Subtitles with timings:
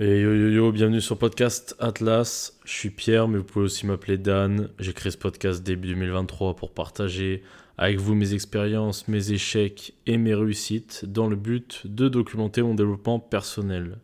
[0.00, 2.58] Et yo yo yo, bienvenue sur podcast Atlas.
[2.64, 4.68] Je suis Pierre, mais vous pouvez aussi m'appeler Dan.
[4.80, 7.44] J'ai créé ce podcast début 2023 pour partager
[7.78, 12.74] avec vous mes expériences, mes échecs et mes réussites dans le but de documenter mon
[12.74, 13.98] développement personnel.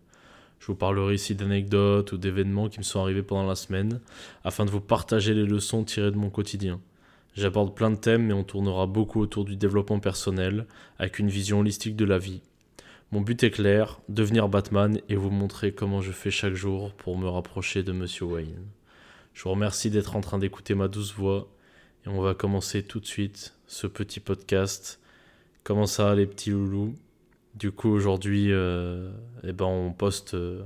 [0.60, 3.98] Je vous parlerai ici d'anecdotes ou d'événements qui me sont arrivés pendant la semaine
[4.44, 6.80] afin de vous partager les leçons tirées de mon quotidien.
[7.34, 10.66] J'aborde plein de thèmes mais on tournera beaucoup autour du développement personnel
[11.00, 12.42] avec une vision holistique de la vie.
[13.12, 17.18] Mon but est clair, devenir Batman et vous montrer comment je fais chaque jour pour
[17.18, 18.68] me rapprocher de Monsieur Wayne.
[19.34, 21.48] Je vous remercie d'être en train d'écouter ma douce voix
[22.06, 25.00] et on va commencer tout de suite ce petit podcast.
[25.64, 26.94] Comment ça les petits loulous?
[27.56, 29.10] Du coup aujourd'hui euh,
[29.42, 30.62] eh ben on poste euh,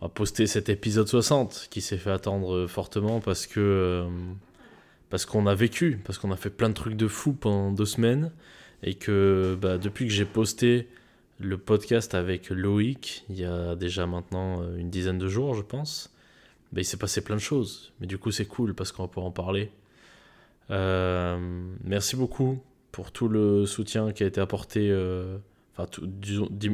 [0.00, 4.08] va poster cet épisode 60 qui s'est fait attendre fortement parce que euh,
[5.10, 7.84] parce qu'on a vécu, parce qu'on a fait plein de trucs de fou pendant deux
[7.84, 8.32] semaines
[8.82, 10.88] et que bah, depuis que j'ai posté
[11.38, 15.62] le podcast avec Loïc, il y a déjà maintenant euh, une dizaine de jours, je
[15.62, 16.12] pense.
[16.72, 17.92] Ben, il s'est passé plein de choses.
[18.00, 19.70] Mais du coup, c'est cool parce qu'on va pouvoir en parler.
[20.70, 21.38] Euh,
[21.84, 24.90] merci beaucoup pour tout le soutien qui a été apporté.
[24.90, 25.38] Euh,
[25.74, 26.72] enfin, tout, du, du,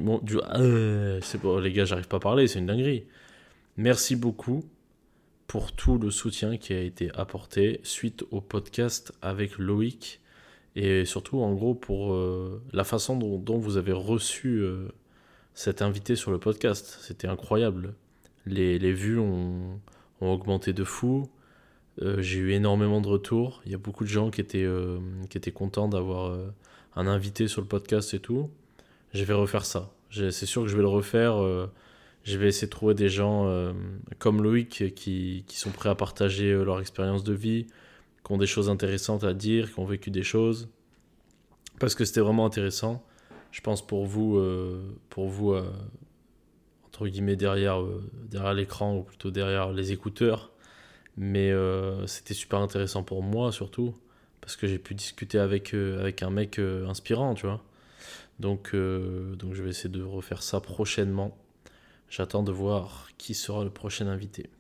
[1.23, 3.05] c'est bon, les gars, j'arrive pas à parler, c'est une dinguerie.
[3.77, 4.65] Merci beaucoup
[5.47, 10.21] pour tout le soutien qui a été apporté suite au podcast avec Loïc
[10.77, 14.89] et surtout en gros pour euh, la façon dont, vous avez reçu euh,
[15.55, 16.99] cet invité sur le podcast.
[17.01, 17.95] C'était incroyable.
[18.47, 19.81] Les, les vues ont,
[20.21, 21.29] ont, augmenté de fou.
[22.03, 23.63] Euh, J'ai eu énormément de retours.
[23.67, 24.99] Il y a beaucoup de gens qui étaient, euh,
[25.31, 26.37] qui étaient contents d'avoir
[26.97, 28.51] un invité sur le podcast et tout.
[29.13, 29.93] Je vais refaire ça.
[30.11, 31.37] C'est sûr que je vais le refaire.
[32.25, 33.73] je vais essayer de trouver des gens
[34.19, 37.67] comme Loïc qui, qui sont prêts à partager leur expérience de vie,
[38.25, 40.69] qui ont des choses intéressantes à dire, qui ont vécu des choses.
[41.79, 43.05] Parce que c'était vraiment intéressant.
[43.51, 45.71] Je pense pour vous, euh, pour vous euh,
[46.87, 50.51] entre guillemets, derrière, euh, derrière l'écran, ou plutôt derrière les écouteurs.
[51.17, 51.53] Mais
[52.07, 53.95] c'était super intéressant pour moi, surtout.
[54.41, 57.63] Parce que j'ai pu discuter avec, un mec inspirant, tu vois.
[58.41, 61.39] Donc, donc je vais essayer de refaire ça prochainement.
[62.11, 64.51] J'attends de voir qui sera le prochain invité.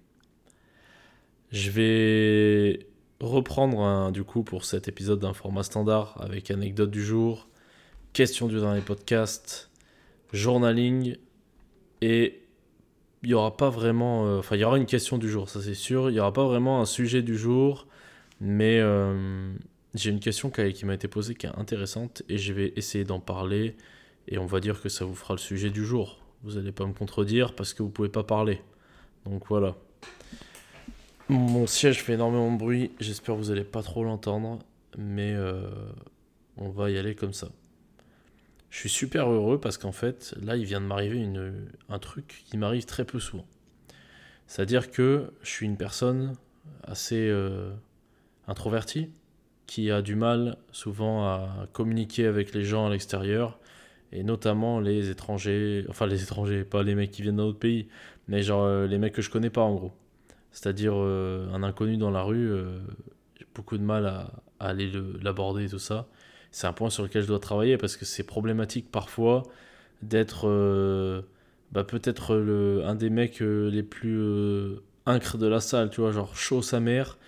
[1.50, 2.86] Je vais
[3.20, 7.48] reprendre un, du coup pour cet épisode d'un format standard avec anecdote du jour,
[8.12, 9.70] question du dernier podcast,
[10.32, 11.16] journaling
[12.00, 12.40] et
[13.22, 15.62] il n'y aura pas vraiment, euh, enfin il y aura une question du jour, ça
[15.62, 17.86] c'est sûr, il n'y aura pas vraiment un sujet du jour,
[18.40, 19.54] mais euh,
[19.94, 23.04] j'ai une question qui, qui m'a été posée qui est intéressante et je vais essayer
[23.04, 23.76] d'en parler
[24.28, 26.18] et on va dire que ça vous fera le sujet du jour.
[26.42, 28.60] Vous n'allez pas me contredire parce que vous pouvez pas parler.
[29.24, 29.76] Donc voilà.
[31.30, 34.58] Mon siège fait énormément de bruit, j'espère que vous n'allez pas trop l'entendre,
[34.98, 35.62] mais euh,
[36.58, 37.48] on va y aller comme ça.
[38.68, 41.26] Je suis super heureux parce qu'en fait, là, il vient de m'arriver
[41.88, 43.46] un truc qui m'arrive très peu souvent.
[44.46, 46.34] C'est-à-dire que je suis une personne
[46.82, 47.72] assez euh,
[48.46, 49.10] introvertie,
[49.66, 53.58] qui a du mal souvent à communiquer avec les gens à l'extérieur,
[54.12, 57.88] et notamment les étrangers, enfin les étrangers, pas les mecs qui viennent d'un autre pays,
[58.28, 59.92] mais genre euh, les mecs que je connais pas en gros.
[60.54, 62.80] C'est-à-dire euh, un inconnu dans la rue, euh,
[63.38, 64.90] j'ai beaucoup de mal à, aller
[65.22, 66.08] l'aborder et tout ça.
[66.52, 69.42] C'est un point sur lequel je dois travailler parce que c'est problématique parfois
[70.02, 71.22] d'être euh,
[71.72, 72.34] bah, peut-être
[72.86, 76.62] un des mecs euh, les plus euh, incres de la salle, tu vois, genre chaud
[76.62, 77.18] sa mère.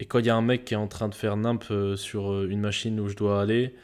[0.00, 1.96] Et quand il y a un mec qui est en train de faire nimp euh,
[1.96, 3.74] sur euh, une machine où je dois aller,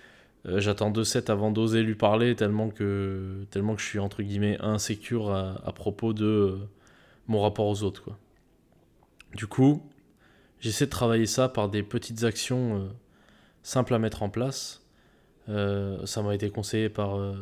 [0.46, 4.22] euh, j'attends deux sets avant d'oser lui parler tellement que, tellement que je suis entre
[4.22, 6.58] guillemets insécure à, à propos de euh,
[7.28, 8.18] mon rapport aux autres, quoi.
[9.34, 9.82] Du coup,
[10.60, 12.88] j'essaie de travailler ça par des petites actions euh,
[13.62, 14.86] simples à mettre en place.
[15.48, 17.34] Euh, ça m'a été conseillé par euh,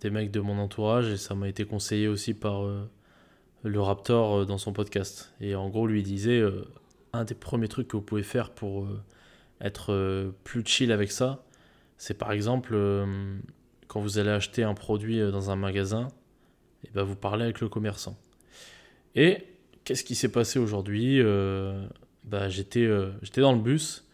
[0.00, 2.62] des mecs de mon entourage et ça m'a été conseillé aussi par
[3.62, 5.32] le Raptor dans son podcast.
[5.40, 6.42] Et en gros, lui disait
[7.12, 8.88] un des premiers trucs que vous pouvez faire pour
[9.60, 11.44] être plus chill avec ça,
[11.98, 12.74] c'est par exemple
[13.88, 16.08] quand vous allez acheter un produit dans un magasin,
[16.84, 18.16] et ben vous parlez avec le commerçant.
[19.14, 19.49] Et
[19.84, 21.86] qu'est-ce qui s'est passé aujourd'hui Euh,
[22.24, 24.06] bah, j'étais euh, j'étais dans le bus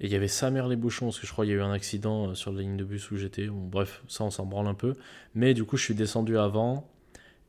[0.00, 1.60] et il y avait sa mère les bouchons parce que je crois qu'il y a
[1.60, 3.48] eu un accident euh, sur la ligne de bus où j'étais.
[3.50, 4.94] Bref, ça on s'en branle un peu.
[5.34, 6.88] Mais du coup, je suis descendu avant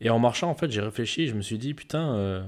[0.02, 1.28] et en marchant, en fait, j'ai réfléchi.
[1.28, 2.46] Je me suis dit putain,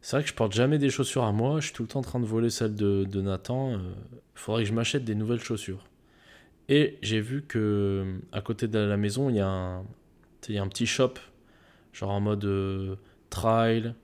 [0.00, 1.60] c'est vrai que je porte jamais des chaussures à moi.
[1.60, 3.72] Je suis tout le temps en train de voler celles de, de Nathan.
[3.72, 3.78] Il
[4.34, 5.84] faudrait que je m'achète des nouvelles chaussures.
[6.68, 9.84] Et j'ai vu que à côté de la maison, il y a un,
[10.48, 11.14] il y a un petit shop,
[11.92, 12.96] genre en mode euh,
[13.30, 13.94] trail,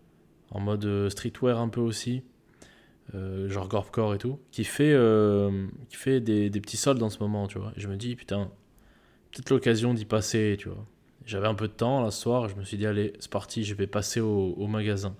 [0.52, 2.22] en mode euh, streetwear un peu aussi,
[3.14, 7.10] euh, genre Gorpcore et tout, qui fait, euh, qui fait des, des petits soldes en
[7.10, 7.72] ce moment, tu vois.
[7.76, 8.50] Et je me dis, putain,
[9.32, 10.86] peut-être l'occasion d'y passer, tu vois.
[11.24, 13.74] J'avais un peu de temps, la soir, je me suis dit, allez, c'est parti, je
[13.74, 15.14] vais passer au, au, magasin.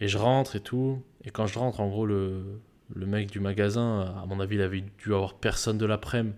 [0.00, 1.02] Et je rentre et tout.
[1.24, 2.42] Et quand je rentre, en gros, le,
[2.94, 6.36] le mec du magasin, à mon avis, il avait dû avoir personne de l'après-midi.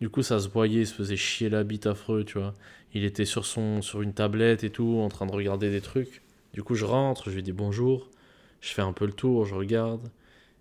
[0.00, 2.54] Du coup, ça se voyait, il se faisait chier la bite affreux, tu vois.
[2.94, 6.22] Il était sur, son, sur une tablette et tout, en train de regarder des trucs.
[6.52, 8.08] Du coup, je rentre, je lui dis bonjour.
[8.60, 10.10] Je fais un peu le tour, je regarde.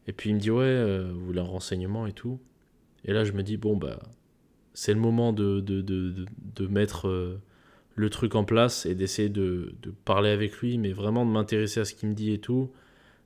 [0.07, 2.39] Et puis il me dit, ouais, euh, vous voulez un renseignement et tout.
[3.05, 3.99] Et là, je me dis, bon, bah,
[4.73, 6.25] c'est le moment de, de, de,
[6.55, 7.39] de mettre euh,
[7.95, 9.75] le truc en place et d'essayer de,
[10.05, 12.71] parler avec lui, mais vraiment de m'intéresser à ce qu'il me dit et tout.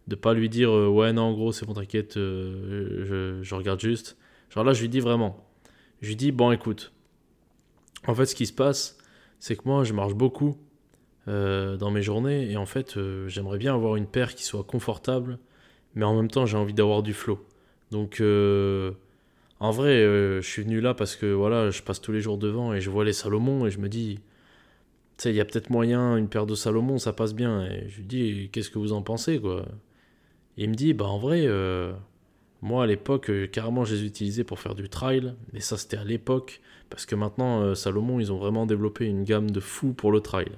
[0.08, 3.80] De pas lui dire, euh, ouais, non, en gros, c'est bon, t'inquiète, je, je regarde
[3.80, 4.18] juste.
[4.50, 5.48] Genre là, je lui dis vraiment.
[6.02, 6.92] Je lui dis, bon, écoute,
[8.08, 8.98] en fait, ce qui se passe,
[9.40, 10.58] c'est que moi, je marche beaucoup
[11.30, 14.64] euh, dans mes journées et en fait, euh, j'aimerais bien avoir une paire qui soit
[14.64, 15.40] confortable,
[15.96, 17.40] mais en même temps, j'ai envie d'avoir du flow.
[17.92, 18.92] Donc, euh,
[19.62, 22.74] en vrai, je suis venu là parce que voilà, je passe tous les jours devant
[22.74, 24.16] et je vois les Salomon et je me dis,
[25.18, 27.66] tu sais, il y a peut-être moyen, une paire de Salomon, ça passe bien.
[27.68, 29.66] Et je lui dis, qu'est-ce que vous en pensez, quoi?
[30.58, 31.48] Il me dit, bah en vrai,
[32.62, 35.36] moi, à l'époque, carrément, je les utilisais pour faire du trail.
[35.54, 36.62] Et ça, c'était à l'époque.
[36.90, 40.50] Parce que maintenant, Salomon, ils ont vraiment développé une gamme de fous pour le trail.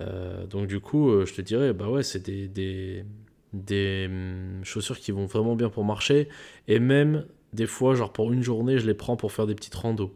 [0.00, 3.04] Euh, donc, du coup, je te dirais, bah ouais, c'est des, des,
[3.52, 6.28] des hum, chaussures qui vont vraiment bien pour marcher.
[6.66, 9.74] Et même, des fois, genre pour une journée, je les prends pour faire des petites
[9.74, 10.14] randos.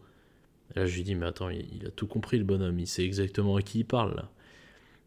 [0.75, 2.79] Là, je lui dis, mais attends, il, a tout compris, le bonhomme.
[2.79, 4.25] Il sait exactement à qui il parle.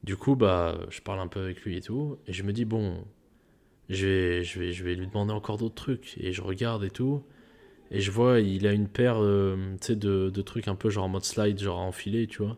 [0.03, 2.17] Du coup, bah, je parle un peu avec lui et tout.
[2.27, 3.03] Et je me dis, bon,
[3.89, 6.17] je vais, je vais, je vais lui demander encore d'autres trucs.
[6.19, 7.23] Et je regarde et tout.
[7.91, 11.09] Et je vois, il a une paire euh, de, de, trucs un peu genre en
[11.09, 12.57] mode slide, genre enfilé, tu vois.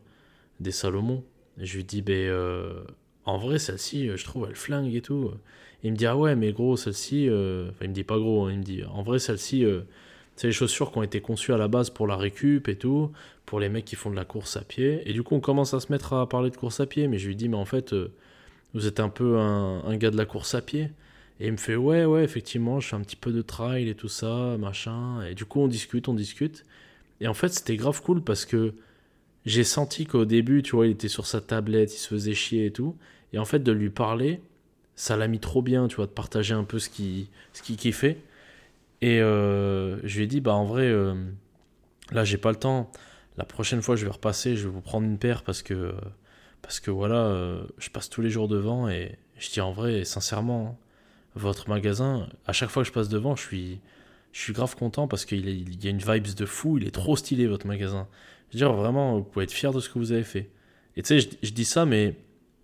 [0.59, 1.23] Des Salomon.
[1.59, 2.83] Je lui dis, ben, euh,
[3.25, 5.31] en vrai, celle-ci, je trouve, elle flingue et tout.
[5.83, 7.27] il me dit, ah ouais, mais gros, celle-ci.
[7.29, 9.65] Euh, enfin, il me dit pas gros, hein, il me dit, en vrai, celle-ci,
[10.35, 13.11] c'est les chaussures qui ont été conçues à la base pour la récup et tout.
[13.45, 15.01] Pour les mecs qui font de la course à pied.
[15.05, 17.07] Et du coup, on commence à se mettre à parler de course à pied.
[17.07, 17.95] Mais je lui dis, mais en fait,
[18.73, 20.89] vous êtes un peu un, un gars de la course à pied.
[21.39, 23.95] Et il me fait ouais ouais effectivement je fais un petit peu de trail et
[23.95, 26.65] tout ça machin et du coup on discute on discute
[27.21, 28.73] et en fait c'était grave cool parce que
[29.47, 32.67] j'ai senti qu'au début tu vois il était sur sa tablette il se faisait chier
[32.67, 32.95] et tout.
[33.33, 34.41] Et en fait de lui parler
[34.95, 37.77] ça l'a mis trop bien tu vois de partager un peu ce qui ce qui
[37.77, 38.17] kiffait.
[39.01, 41.15] Et euh, je lui ai dit bah en vrai euh,
[42.11, 42.91] là j'ai pas le temps.
[43.37, 45.93] La prochaine fois je vais repasser je vais vous prendre une paire parce que
[46.61, 50.03] parce que voilà euh, je passe tous les jours devant et je dis en vrai
[50.05, 50.79] sincèrement
[51.37, 53.79] votre magasin, à chaque fois que je passe devant, je suis,
[54.33, 55.47] je suis grave content parce qu'il
[55.83, 58.07] y a une vibes de fou, il est trop stylé votre magasin.
[58.49, 60.49] Je veux dire, vraiment, vous pouvez être fier de ce que vous avez fait.
[60.95, 62.15] Et tu sais, je, dis ça, mais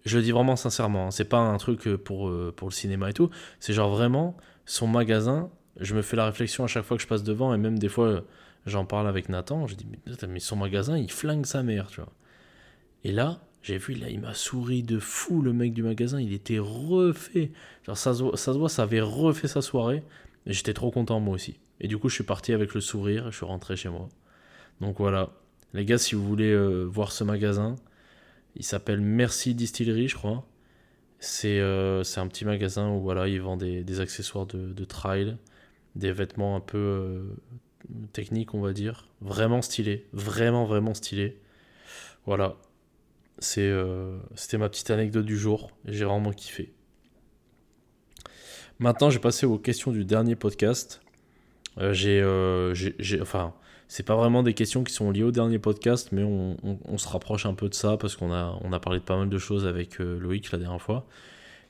[0.05, 1.07] je le dis vraiment sincèrement.
[1.07, 1.11] Hein.
[1.11, 3.29] C'est pas un truc pour, euh, pour le cinéma et tout.
[3.59, 5.49] C'est genre vraiment, son magasin,
[5.79, 7.89] je me fais la réflexion à chaque fois que je passe devant, et même des
[7.89, 8.23] fois,
[8.65, 9.85] j'en parle avec Nathan, je dis,
[10.27, 12.11] mais son magasin, il flingue sa mère, tu vois.
[13.03, 16.19] Et là, j'ai vu, là, il m'a souri de fou, le mec du magasin.
[16.19, 17.51] Il était refait.
[17.85, 20.03] Genre, ça, ça se voit, ça avait refait sa soirée.
[20.45, 21.57] Et j'étais trop content, moi aussi.
[21.79, 23.31] Et du coup, je suis parti avec le sourire.
[23.31, 24.09] Je suis rentré chez moi.
[24.81, 25.29] Donc voilà.
[25.73, 27.75] Les gars, si vous voulez euh, voir ce magasin,
[28.55, 30.47] il s'appelle Merci Distillery, je crois.
[31.19, 35.37] C'est euh, un petit magasin où voilà, ils vendent des, accessoires de, trail,
[35.95, 37.23] des vêtements un peu euh,
[38.11, 39.09] techniques, on va dire.
[39.21, 40.05] Vraiment stylé.
[40.13, 41.39] Vraiment, vraiment stylé.
[42.25, 42.55] Voilà.
[43.39, 45.71] C'était ma petite anecdote du jour.
[45.85, 46.71] J'ai vraiment kiffé.
[48.79, 51.01] Maintenant, je vais passer aux questions du dernier podcast.
[51.91, 52.21] J'ai,
[53.21, 53.53] enfin,
[53.93, 57.45] c'est pas vraiment des questions qui sont liées au dernier podcast, mais on, se rapproche
[57.45, 59.67] un peu de ça parce qu'on a, on a parlé de pas mal de choses
[59.67, 61.05] avec Loïc la dernière fois.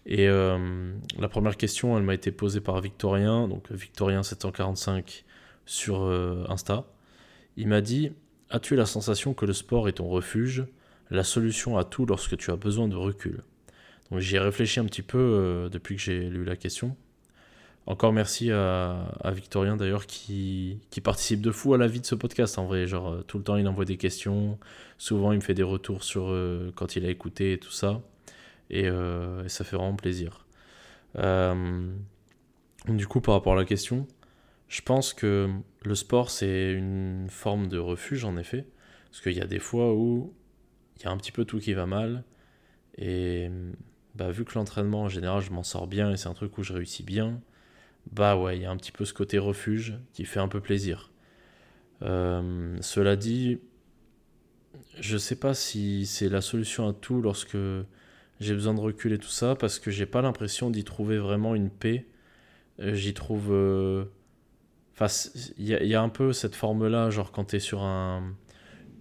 [0.06, 5.24] Et la première question, elle m'a été posée par Victorien, donc Victorien745
[5.66, 6.04] sur
[6.48, 6.86] Insta.
[7.58, 8.14] Il m'a dit
[8.50, 10.66] As-tu la sensation que le sport est ton refuge
[11.12, 13.44] la solution à tout lorsque tu as besoin de recul?
[14.12, 16.96] Donc j'y ai réfléchi un petit peu euh, depuis que j'ai lu la question.
[17.86, 22.58] Encore merci à, Victorien d'ailleurs qui, participe de fou à la vie de ce podcast
[22.58, 22.88] en vrai.
[22.88, 24.58] Genre euh, tout le temps il envoie des questions,
[24.98, 28.02] souvent il me fait des retours sur euh, quand il a écouté et tout ça.
[28.70, 30.48] Et, et ça fait vraiment plaisir.
[32.88, 34.08] du coup par rapport à la question,
[34.68, 35.50] je pense que
[35.84, 38.66] le sport c'est une forme de refuge en effet.
[39.12, 40.34] Parce qu'il y a des fois où
[40.98, 42.24] il y a un petit peu tout qui va mal.
[42.98, 43.52] Et
[44.16, 46.64] bah, vu que l'entraînement en général je m'en sors bien et c'est un truc où
[46.64, 47.40] je réussis bien,
[48.12, 50.60] bah ouais, il y a un petit peu ce côté refuge qui fait un peu
[50.60, 51.12] plaisir.
[52.02, 53.60] Euh, cela dit,
[55.00, 57.58] je sais pas si c'est la solution à tout lorsque
[58.40, 61.56] j'ai besoin de recul et tout ça, parce que j'ai pas l'impression d'y trouver vraiment
[61.56, 62.06] une paix.
[62.80, 63.52] Euh, j'y trouve.
[63.52, 64.06] Euh,
[64.94, 65.08] enfin,
[65.58, 68.36] il y, a un peu cette forme-là, genre quand tu es sur un,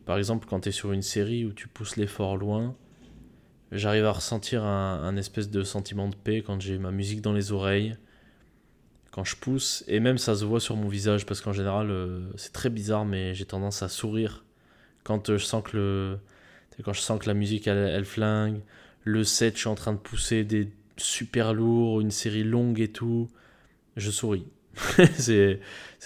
[0.06, 2.76] Par exemple, quand tu es sur une série où tu pousses l'effort loin,
[3.72, 7.52] j'arrive à ressentir un, espèce de sentiment de paix quand j'ai ma musique dans les
[7.52, 7.96] oreilles,
[9.12, 12.30] quand je pousse, et même ça se voit sur mon visage, parce qu'en général, euh,
[12.36, 14.44] c'est très bizarre, mais j'ai tendance à sourire
[15.04, 16.18] quand euh, je sens que le...
[16.82, 18.60] Quand je sens que la musique elle, flingue,
[19.04, 22.88] le set, je suis en train de pousser des super lourds, une série longue et
[22.88, 23.28] tout,
[23.96, 24.46] je souris.
[25.18, 25.60] c'est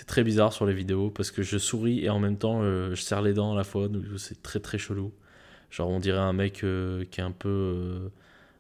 [0.06, 3.00] très bizarre sur les vidéos parce que je souris et en même temps euh, je
[3.00, 5.12] serre les dents à la fois, donc c'est très très chelou.
[5.70, 8.10] Genre on dirait un mec qui est un peu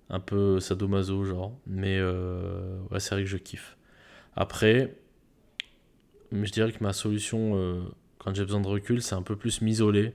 [0.08, 3.76] un peu sadomaso genre, mais ouais c'est vrai que je kiffe.
[4.36, 4.94] Après,
[6.30, 10.14] je dirais que ma solution quand j'ai besoin de recul, c'est un peu plus m'isoler.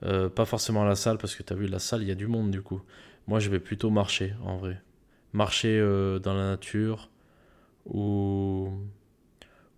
[0.00, 2.16] pas forcément à la salle parce que tu as vu la salle, il y a
[2.16, 2.82] du monde du coup.
[3.26, 4.82] Moi je vais plutôt marcher en vrai.
[5.32, 5.80] Marcher
[6.22, 7.10] dans la nature
[7.86, 8.70] ou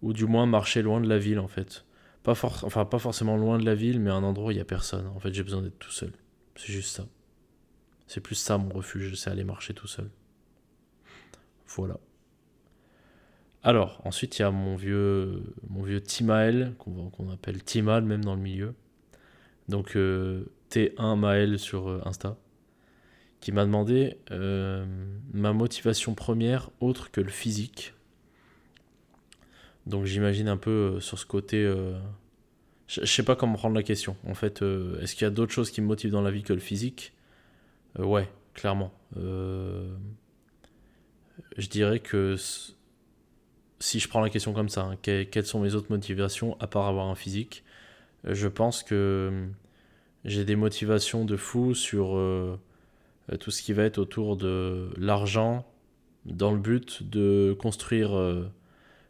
[0.02, 1.84] ou du moins marcher loin de la ville en fait.
[2.22, 4.64] Pas, enfin, pas forcément loin de la ville, mais un endroit où il n'y a
[4.64, 5.06] personne.
[5.08, 6.12] En fait, j'ai besoin d'être tout seul.
[6.56, 7.06] C'est juste ça.
[8.08, 10.10] C'est plus ça mon refuge, c'est aller marcher tout seul.
[11.68, 11.98] Voilà.
[13.66, 18.36] Alors, ensuite, il y a mon vieux, mon vieux Timael, qu'on appelle Timal même dans
[18.36, 18.74] le milieu.
[19.68, 22.36] Donc, euh, T1 Maël sur euh, Insta,
[23.40, 24.86] qui m'a demandé euh,
[25.32, 27.92] ma motivation première autre que le physique
[29.86, 31.62] donc j'imagine un peu sur ce côté.
[31.64, 31.96] Euh,
[32.88, 34.16] je, sais pas comment prendre la question.
[34.26, 36.52] En fait, est-ce qu'il y a d'autres choses qui me motivent dans la vie que
[36.52, 37.12] le physique?
[37.96, 38.92] Ouais, clairement.
[39.14, 39.94] je
[41.70, 42.34] dirais que
[43.78, 46.86] si je prends la question comme ça, hein, quelles sont mes autres motivations à part
[46.86, 47.64] avoir un physique
[48.24, 49.48] Je pense que
[50.24, 52.18] j'ai des motivations de fou sur
[53.40, 55.66] tout ce qui va être autour de l'argent
[56.24, 58.12] dans le but de construire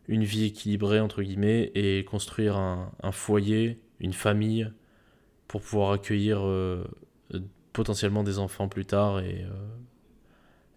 [0.09, 4.71] une vie équilibrée, entre guillemets, et construire un, foyer, une famille,
[5.49, 6.85] pour pouvoir accueillir euh,
[7.73, 9.77] potentiellement des enfants plus tard et, euh,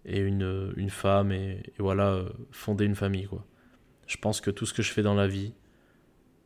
[0.04, 3.26] et une, une, femme, et, voilà, euh, fonder une famille.
[3.26, 3.44] Quoi.
[4.10, 5.52] Je pense que tout ce que je fais dans la vie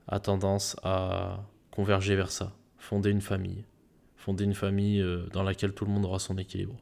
[0.07, 3.65] a tendance à converger vers ça, fonder une famille.
[4.17, 6.77] Fonder une famille dans laquelle tout le monde aura son équilibre.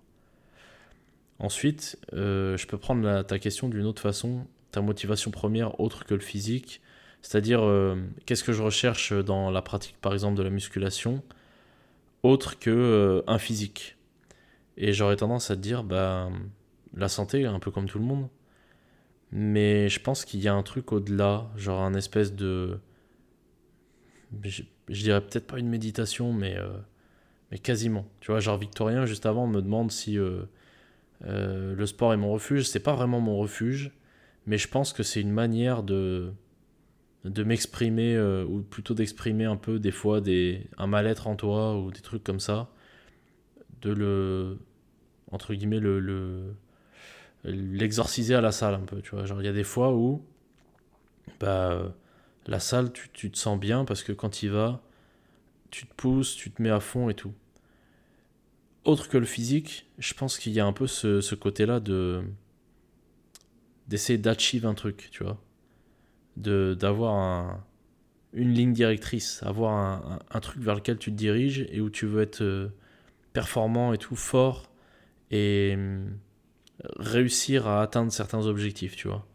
[1.38, 6.20] Ensuite, je peux prendre ta question d'une autre façon ta motivation première autre que le
[6.20, 6.80] physique.
[7.20, 7.94] C'est-à-dire, euh,
[8.26, 11.22] qu'est-ce que je recherche dans la pratique, par exemple, de la musculation,
[12.24, 13.96] autre que euh, un physique?
[14.76, 16.30] Et j'aurais tendance à te dire, bah,
[16.94, 18.28] la santé, un peu comme tout le monde.
[19.32, 22.78] Mais je pense qu'il y a un truc au-delà, genre un espèce de.
[24.42, 26.68] Je, dirais peut-être pas une méditation, mais, euh,
[27.50, 28.06] mais quasiment.
[28.20, 30.18] Tu vois, genre Victorien, juste avant, me demande si
[31.24, 32.64] le sport est mon refuge.
[32.68, 33.92] C'est pas vraiment mon refuge
[34.46, 36.32] mais je pense que c'est une manière de,
[37.24, 41.78] de m'exprimer, euh, ou plutôt d'exprimer un peu des fois des, un mal-être en toi,
[41.78, 42.70] ou des trucs comme ça,
[43.82, 44.58] de le,
[45.30, 46.54] entre guillemets, le, le
[47.44, 49.24] l'exorciser à la salle un peu, tu vois.
[49.24, 50.24] Genre, il y a des fois où,
[51.40, 51.94] bah,
[52.46, 54.80] la salle, tu, tu te sens bien parce que quand y vas,
[55.70, 57.32] tu te pousses, tu te mets à fond et tout.
[58.84, 62.22] Autre que le physique, je pense qu'il y a un peu ce, ce côté-là de
[63.88, 65.40] d'essayer d'achieve un truc, tu vois.
[66.36, 67.64] De, d'avoir un,
[68.32, 72.06] une ligne directrice, avoir un, un, truc vers lequel tu te diriges et où tu
[72.06, 72.68] veux être euh,
[73.32, 74.72] performant et tout, fort
[75.30, 75.76] et
[76.98, 79.26] réussir à atteindre certains objectifs, tu vois.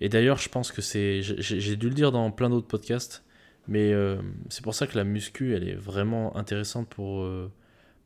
[0.00, 1.22] Et d'ailleurs, je pense que c'est.
[1.22, 3.24] J'ai dû le dire dans plein d'autres podcasts,
[3.68, 7.22] mais euh, c'est pour ça que la muscu, elle est vraiment intéressante pour.
[7.22, 7.50] Euh,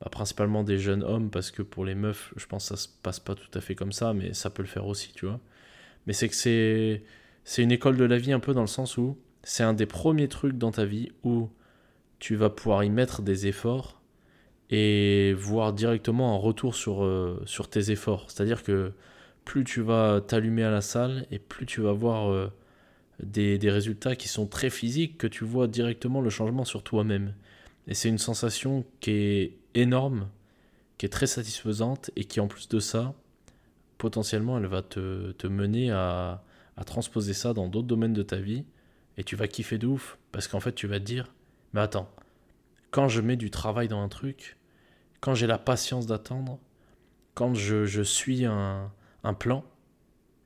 [0.01, 2.89] bah, principalement des jeunes hommes, parce que pour les meufs, je pense que ça se
[3.03, 5.41] passe pas tout à fait comme ça, mais ça peut le faire aussi, tu vois
[6.07, 7.03] mais c'est que c'est,
[7.45, 9.87] c'est une école de la vie un peu dans le sens où c'est un des
[9.87, 11.49] premiers trucs dans ta vie où
[12.19, 13.96] tu vas pouvoir y mettre des efforts
[14.71, 18.31] et voir directement un retour sur, euh, sur tes efforts.
[18.31, 18.93] C'est-à-dire que
[19.45, 22.53] plus tu vas t'allumer à la salle et plus tu vas voir euh,
[23.23, 27.35] des, des, résultats qui sont très physiques, que tu vois directement le changement sur toi-même.
[27.87, 30.29] Et c'est une sensation qui est énorme,
[30.99, 33.15] qui est très satisfaisante et qui en plus de ça
[33.99, 36.43] potentiellement, elle va te, te mener à,
[36.77, 38.65] à, transposer ça dans d'autres domaines de ta vie
[39.17, 41.33] et tu vas kiffer de ouf parce qu'en fait, tu vas te dire
[41.73, 42.11] Mais attends,
[42.91, 44.57] quand je mets du travail dans un truc,
[45.21, 46.59] quand j'ai la patience d'attendre,
[47.35, 48.91] quand je, je suis un,
[49.25, 49.65] un plan,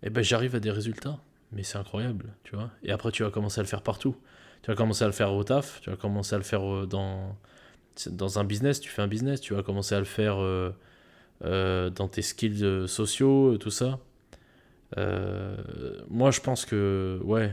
[0.02, 1.20] eh ben j'arrive à des résultats.
[1.52, 2.70] Mais c'est incroyable, tu vois.
[2.82, 4.16] Et après, tu vas commencer à le faire partout.
[4.62, 6.86] Tu vas commencer à le faire au taf, tu vas commencer à le faire euh,
[6.86, 7.36] dans,
[8.10, 10.38] dans un business, tu fais un business, tu vas commencer à le faire.
[10.38, 10.70] Euh,
[11.42, 13.98] euh, dans tes skills sociaux, tout ça.
[16.10, 17.50] moi, je pense que, ouais,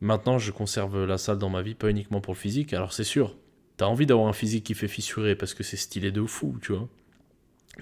[0.00, 2.74] maintenant, je conserve la salle dans ma vie, pas uniquement pour le physique.
[2.74, 3.36] Alors, c'est sûr,
[3.76, 6.72] t'as envie d'avoir un physique qui fait fissurer parce que c'est stylé de fou, tu
[6.72, 6.88] vois.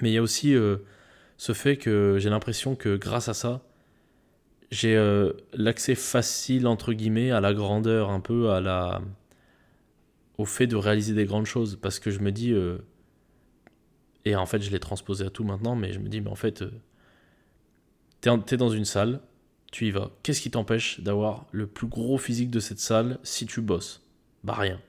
[0.01, 0.79] Mais il y a aussi euh,
[1.37, 3.63] ce fait que j'ai l'impression que grâce à ça,
[4.71, 9.03] j'ai euh, l'accès facile, entre guillemets, à la grandeur, un peu à la...
[10.39, 11.79] au fait de réaliser des grandes choses.
[11.81, 12.53] Parce que je me dis...
[12.53, 12.79] Euh,
[14.25, 16.37] et en fait, je l'ai transposé à tout maintenant, mais je me dis, mais en
[16.37, 16.65] fait,
[18.21, 19.21] t'es, es dans une salle,
[19.73, 20.11] tu y vas.
[20.23, 24.07] Qu'est-ce qui t'empêche d'avoir le plus gros physique de cette salle si tu bosses?
[24.45, 24.81] Bah rien.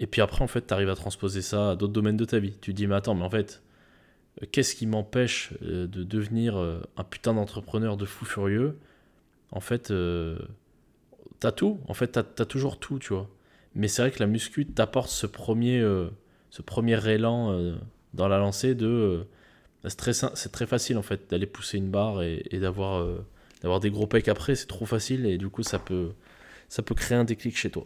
[0.00, 2.38] Et puis après, en fait, tu arrives à transposer ça à d'autres domaines de ta
[2.38, 2.52] vie.
[2.60, 3.62] Tu te dis, mais attends, mais en fait,
[4.42, 8.78] euh, qu'est-ce qui m'empêche euh, de devenir euh, un putain d'entrepreneur de fou furieux?
[9.52, 9.92] En fait,
[11.40, 11.80] t'as tout.
[11.88, 13.28] En fait, t'as as toujours tout, tu vois.
[13.74, 15.80] Mais c'est vrai que la muscu t'apporte ce premier,
[16.50, 17.74] ce premier élan
[18.14, 19.26] dans la lancée de.
[19.84, 23.04] c'est très, très facile, en fait, d'aller pousser une barre et, d'avoir
[23.62, 24.54] d'avoir des gros pecs après.
[24.54, 26.12] C'est trop facile et du coup, ça peut,
[26.68, 27.84] ça peut créer un déclic chez toi.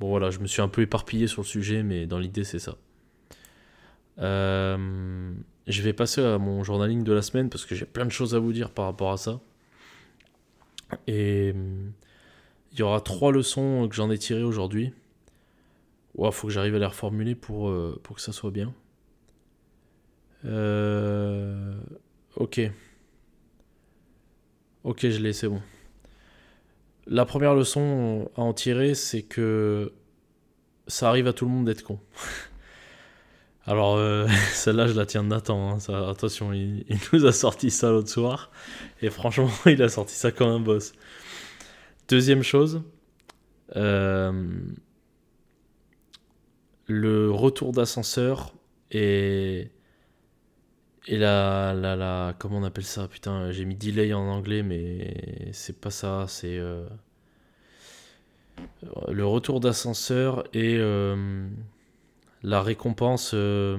[0.00, 2.58] Bon voilà, je me suis un peu éparpillé sur le sujet, mais dans l'idée c'est
[2.58, 2.76] ça.
[4.18, 5.32] Euh,
[5.66, 8.34] je vais passer à mon journaling de la semaine parce que j'ai plein de choses
[8.34, 9.40] à vous dire par rapport à ça.
[11.06, 11.54] Et
[12.72, 14.92] il y aura trois leçons que j'en ai tirées aujourd'hui.
[16.18, 18.72] Il faut que j'arrive à les reformuler pour, euh, que ça soit bien.
[20.44, 21.78] Euh,
[22.36, 22.60] ok.
[24.84, 25.60] Ok, je l'ai, c'est bon.
[27.06, 29.92] La première leçon à en tirer, c'est que
[30.88, 32.00] ça arrive à tout le monde d'être con.
[33.66, 35.78] Alors, euh, celle-là, je la tiens de Nathan.
[35.78, 38.50] Hein, attention, il, nous a sorti ça l'autre soir.
[39.02, 40.92] Et franchement, il a sorti ça comme un boss.
[42.08, 42.82] Deuxième chose,
[43.74, 44.32] euh,
[46.86, 48.54] le retour d'ascenseur
[48.92, 49.70] et,
[51.06, 52.34] et la, la, la.
[52.38, 56.26] Comment on appelle ça Putain, j'ai mis delay en anglais, mais c'est pas ça.
[56.28, 56.58] C'est.
[56.58, 56.86] Euh,
[59.08, 60.78] le retour d'ascenseur et
[62.42, 63.32] la récompense.
[63.34, 63.78] Euh,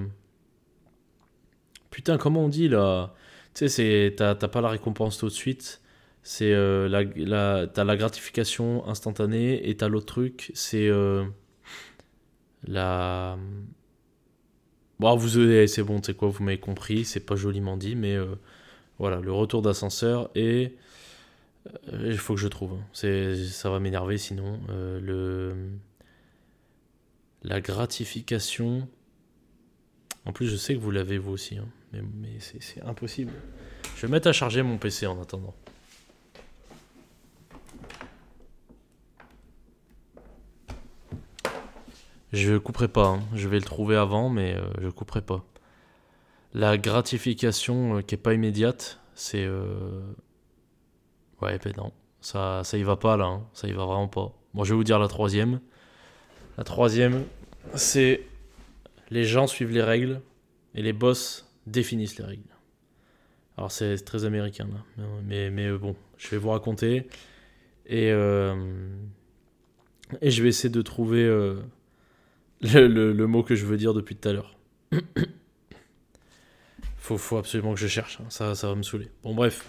[1.89, 3.13] putain, comment on dit là
[3.53, 5.81] Tu sais, t'as pas la récompense tout de suite.
[6.23, 11.25] C'est euh, la, la, t'as la gratification instantanée et t'as l'autre truc, c'est euh,
[12.67, 13.37] la.
[14.99, 18.17] Bon, vous c'est bon, sais quoi, vous m'avez compris, c'est pas joliment dit, mais
[18.99, 20.75] voilà, le retour d'ascenseur et
[21.91, 22.77] il faut que je trouve.
[22.93, 24.59] C'est, ça va m'énerver sinon.
[24.69, 25.53] le
[27.43, 28.87] la gratification.
[30.25, 31.67] En plus, je sais que vous l'avez vous aussi, hein.
[31.93, 33.31] mais, c'est impossible.
[33.95, 35.55] Je vais mettre à charger mon PC en attendant.
[42.33, 43.19] Je couperai pas, hein.
[43.33, 45.45] je vais le trouver avant, mais je euh, je couperai pas.
[46.53, 49.45] La gratification euh, qui est pas immédiate, c'est.
[49.45, 50.01] Euh,
[51.41, 53.47] ouais, ben non, ça, ça y va pas là, hein.
[53.53, 54.33] ça y va vraiment pas.
[54.53, 55.61] Bon, je vais vous dire la troisième.
[56.57, 57.23] La troisième,
[57.75, 58.23] c'est
[59.09, 60.21] les gens suivent les règles
[60.75, 62.43] et les boss définissent les règles.
[63.57, 67.07] Alors c'est très américain là, mais, mais euh, bon, je vais vous raconter
[67.85, 68.55] et, euh,
[70.21, 71.27] et je vais essayer de trouver
[72.65, 74.57] euh, le, mot que je veux dire depuis tout à l'heure.
[76.97, 78.25] faut, faut absolument que je cherche, hein.
[78.29, 79.09] ça, ça va me saouler.
[79.23, 79.65] Bon bref,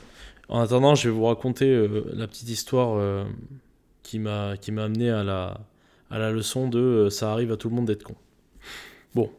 [0.48, 3.26] en attendant, je vais vous raconter la petite histoire
[4.02, 5.60] qui m'a amené à la,
[6.10, 8.16] à la leçon de euh, ça arrive à tout le monde d'être con.
[9.14, 9.30] Bon.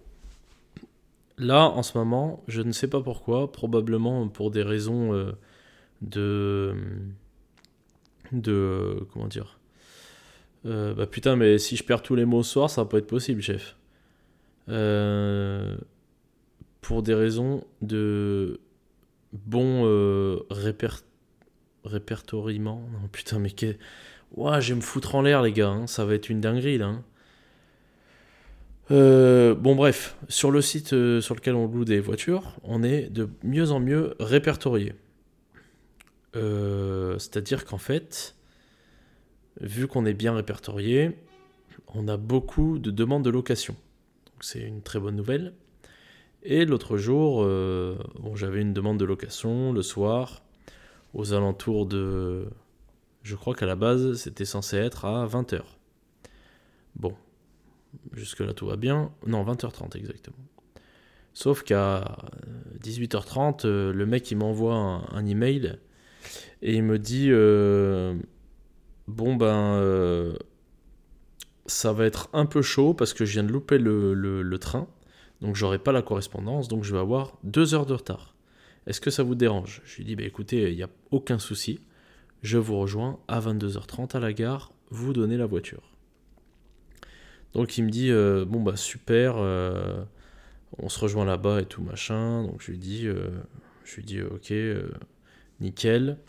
[1.38, 5.32] Là, en ce moment, je ne sais pas pourquoi, probablement pour des raisons euh,
[6.02, 6.76] de.
[8.32, 9.08] de.
[9.14, 9.59] comment dire
[10.66, 12.98] euh, Bah putain, mais si je perds tous les mots ce soir, ça va pas
[12.98, 13.76] être possible, chef.
[16.82, 18.60] pour des raisons de
[19.34, 19.84] bon
[21.84, 22.82] répertoriement.
[22.94, 23.78] Non, putain, mais quel
[24.36, 25.70] Ouah, je vais me foutre en l'air, les gars.
[25.70, 25.88] Hein.
[25.88, 26.88] Ça va être une dinguerie, là.
[26.88, 27.04] Hein.
[28.92, 33.10] Euh, bon, bref, sur le site euh, sur lequel on loue des voitures, on est
[33.10, 34.94] de mieux en mieux répertorié.
[36.36, 38.36] Euh, c'est-à-dire qu'en fait,
[39.62, 41.18] vu qu'on est bien répertorié,
[41.94, 43.76] on a beaucoup de demandes de location.
[44.26, 45.54] Donc c'est une très bonne nouvelle.
[46.44, 50.42] Et l'autre jour, bon, j'avais une demande de location le soir,
[51.14, 52.48] aux alentours de
[53.24, 55.62] je crois qu'à la base, c'était censé être à 20h.
[56.96, 57.14] Bon,
[58.14, 59.12] jusque-là tout va bien.
[59.28, 60.38] Non, 20h30 exactement.
[61.34, 62.18] Sauf qu'à
[62.82, 65.78] 18h30, euh, le mec il m'envoie un, email
[66.62, 68.16] et il me dit euh,
[69.10, 70.36] Bon ben, euh,
[71.66, 74.88] ça va être un peu chaud parce que je viens de louper le, train,
[75.42, 78.36] donc j'aurai pas la correspondance, donc je vais avoir deux heures de retard.
[78.86, 79.82] Est-ce que ça vous dérange?
[79.84, 81.80] Je lui dis Bah écoutez, il n'y a aucun souci
[82.44, 85.82] je vous rejoins à 22h30 à la gare, vous donnez la voiture.
[87.54, 90.04] Donc il me dit euh, bon bah super, euh,
[90.78, 92.44] on se rejoint là-bas et tout machin.
[92.44, 93.08] Donc je lui dis,
[93.84, 94.54] je lui dis ok,
[95.60, 96.20] nickel.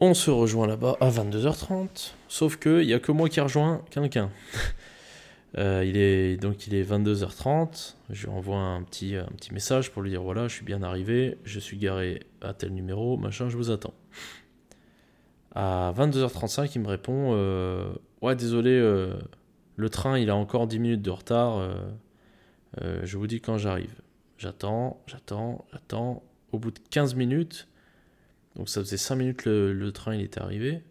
[0.00, 2.12] On se rejoint là-bas à 22h30.
[2.28, 4.30] Sauf que il y a que moi qui rejoins quelqu'un.
[5.56, 7.94] il est donc il est 22h30.
[8.10, 9.16] Je lui envoie un petit
[9.52, 13.16] message pour lui dire voilà je suis bien arrivé, je suis garé à tel numéro
[13.16, 13.94] machin, je vous attends.
[15.54, 17.32] À 22h35, il me répond
[18.22, 19.14] Ouais, désolé, euh,
[19.76, 21.58] le train il a encore 10 minutes de retard.
[21.58, 21.74] Euh,
[22.82, 23.94] euh, je vous dis quand j'arrive.
[24.38, 26.22] J'attends, j'attends, j'attends.
[26.52, 27.68] Au bout de 15 minutes,
[28.56, 30.82] donc ça faisait 5 minutes le, le train il était arrivé.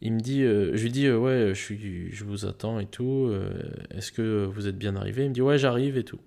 [0.00, 3.32] Il me dit, je lui dis ouais, je, vous attends et tout.
[3.90, 5.22] Est-ce que vous êtes bien arrivé?
[5.24, 6.18] Il me dit ouais, j'arrive et tout.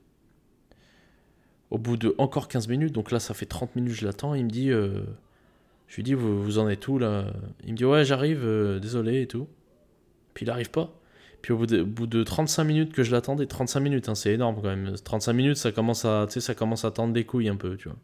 [1.72, 4.46] Au bout de encore 15 minutes, donc là ça fait 30 minutes je l'attends, il
[4.46, 7.26] me dit, je lui dis vous, vous en êtes où là?
[7.66, 8.48] Il me dit ouais, j'arrive,
[8.82, 9.50] désolé et tout.
[10.34, 10.94] Puis il arrive pas.
[11.46, 14.34] Puis au bout de, bout de 35 minutes que je l'attendais, 35 minutes, hein, c'est
[14.34, 14.96] énorme quand même.
[14.96, 17.98] 35 minutes, ça commence à, ça commence à tendre des couilles un peu, tu vois.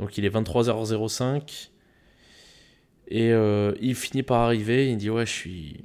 [0.00, 1.68] Donc il est 23h05.
[3.08, 4.90] Et euh, il finit par arriver.
[4.90, 5.84] Il dit Ouais, je suis,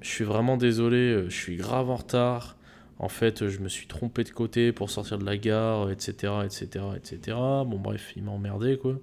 [0.00, 2.56] je suis vraiment désolé, je suis grave en retard.
[2.98, 6.32] En fait, je me suis trompé de côté pour sortir de la gare, etc.
[6.44, 7.36] etc., etc.
[7.66, 8.96] Bon, bref, il m'a emmerdé, quoi.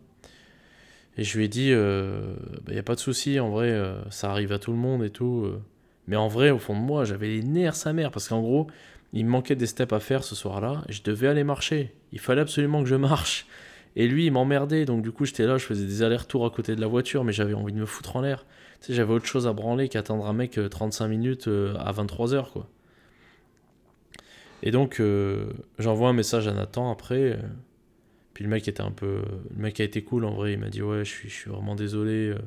[1.17, 2.35] Et je lui ai dit, il euh,
[2.67, 5.03] n'y bah, a pas de souci, en vrai, euh, ça arrive à tout le monde
[5.03, 5.51] et tout.
[6.07, 8.67] Mais en vrai, au fond de moi, j'avais les nerfs sa mère, parce qu'en gros,
[9.13, 11.95] il me manquait des steps à faire ce soir-là, je devais aller marcher.
[12.11, 13.47] Il fallait absolument que je marche.
[13.95, 16.75] Et lui, il m'emmerdait, donc du coup, j'étais là, je faisais des allers-retours à côté
[16.75, 18.45] de la voiture, mais j'avais envie de me foutre en l'air.
[18.81, 22.69] Tu sais, j'avais autre chose à branler qu'attendre un mec 35 minutes à 23h, quoi.
[24.61, 25.01] Et donc,
[25.79, 27.39] j'envoie un message à Nathan après.
[28.37, 29.23] Puis le mec était un peu.
[29.49, 30.53] Le mec a été cool en vrai.
[30.53, 32.29] Il m'a dit Ouais, je suis, je suis vraiment désolé.
[32.29, 32.37] Euh,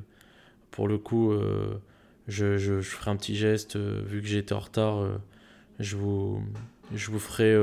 [0.71, 1.81] pour le coup, euh,
[2.29, 3.75] je, je, ferai un petit geste.
[3.75, 5.05] Euh, vu que j'étais en retard,
[5.81, 6.45] je, vous,
[6.95, 7.57] je vous ferai.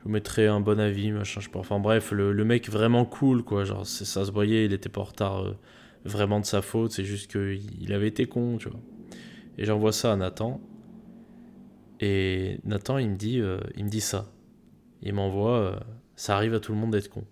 [0.00, 1.60] Je vous mettrai un bon avis, machin, je sais pas.
[1.60, 3.64] Enfin bref, le, le mec vraiment cool, quoi.
[3.64, 5.54] Genre, ça se voyait, il était pas en retard
[6.04, 6.92] vraiment de sa faute.
[6.92, 8.80] C'est juste qu'il avait été con, tu vois.
[9.58, 10.60] Et j'envoie ça à Nathan.
[12.00, 13.42] Et Nathan, il me dit,
[13.76, 14.32] il me dit ça.
[15.02, 15.80] Il m'envoie
[16.20, 17.24] ça arrive à tout le monde d'être con.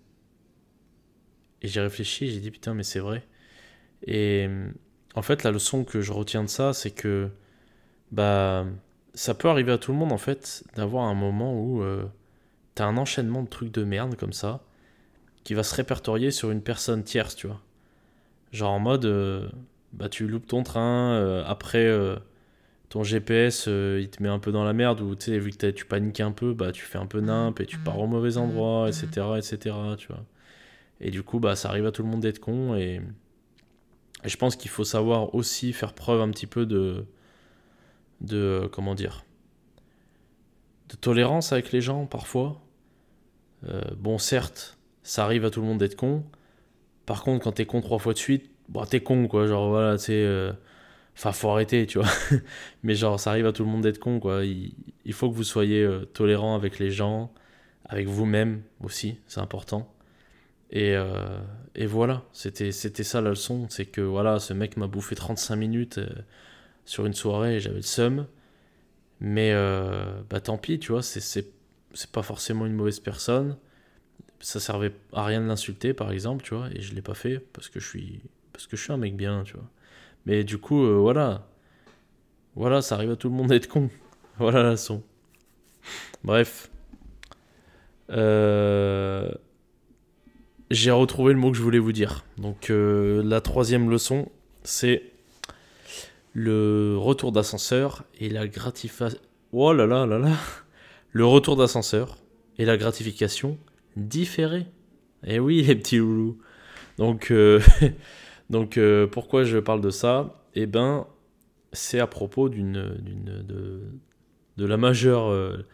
[1.61, 3.23] Et j'ai réfléchi, j'ai dit putain, mais c'est vrai.
[4.07, 4.49] Et
[5.13, 7.29] en fait, la leçon que je retiens de ça, c'est que
[8.11, 8.65] bah
[9.13, 12.05] ça peut arriver à tout le monde en fait d'avoir un moment où euh,
[12.79, 14.61] t'as un enchaînement de trucs de merde comme ça
[15.43, 17.61] qui va se répertorier sur une personne tierce, tu vois.
[18.53, 19.49] Genre en mode euh,
[19.91, 21.93] bah tu loupes ton train euh, après
[22.87, 25.51] ton GPS euh, il te met un peu dans la merde ou tu sais vu
[25.51, 28.07] que tu paniques un peu bah tu fais un peu nimp et tu pars au
[28.07, 30.23] mauvais endroit etc etc tu vois.
[31.01, 33.01] Et du coup bah ça arrive à tout le monde d'être con et,
[34.23, 37.05] je pense qu'il faut savoir aussi faire preuve un petit peu de
[38.21, 39.25] de comment dire
[40.87, 42.61] de tolérance avec les gens parfois
[43.67, 46.23] euh, bon certes ça arrive à tout le monde d'être con
[47.05, 49.97] par contre quand t'es con trois fois de suite bah t'es con quoi genre voilà
[49.97, 50.51] tu sais euh,
[51.17, 52.07] Enfin, faut arrêter, tu vois.
[52.83, 54.45] Mais genre, ça arrive à tout le monde d'être con, quoi.
[54.45, 57.33] Il, faut que vous soyez euh, tolérant avec les gens,
[57.83, 59.93] avec vous-même aussi, c'est important.
[60.71, 60.95] Et,
[61.87, 63.67] voilà, c'était ça la leçon.
[63.69, 65.99] C'est que voilà, ce mec m'a bouffé 35 minutes
[66.85, 68.25] sur une soirée et j'avais le seum.
[69.19, 69.53] Mais
[70.29, 71.45] bah tant pis, tu vois, c'est
[72.11, 73.57] pas forcément une mauvaise personne.
[74.39, 77.39] Ça servait à rien de l'insulter, par exemple, tu vois, et je l'ai pas fait
[77.39, 78.21] parce que je suis
[78.53, 79.69] parce que je suis un mec bien, tu vois.
[80.25, 81.47] Mais du coup, euh, voilà.
[82.55, 83.89] Voilà, ça arrive à tout le monde d'être con.
[84.37, 85.03] Voilà la leçon.
[86.23, 86.69] Bref.
[88.09, 89.31] Euh,
[90.71, 92.25] j'ai retrouvé le mot que je voulais vous dire.
[92.37, 94.29] Donc euh, la troisième leçon,
[94.63, 95.03] c'est
[96.33, 99.19] le retour d'ascenseur et la gratification.
[99.51, 100.35] Oh là là là là
[101.11, 102.17] Le retour d'ascenseur
[102.57, 103.57] et la gratification
[103.95, 104.65] différée.
[105.25, 106.37] Eh oui, les petits loulous.
[106.97, 107.33] Donc,
[108.49, 110.43] Donc euh, pourquoi je parle de ça?
[110.55, 111.05] Eh ben,
[111.71, 113.81] c'est à propos d'une, d'une de,
[114.57, 115.65] de la majeure, euh,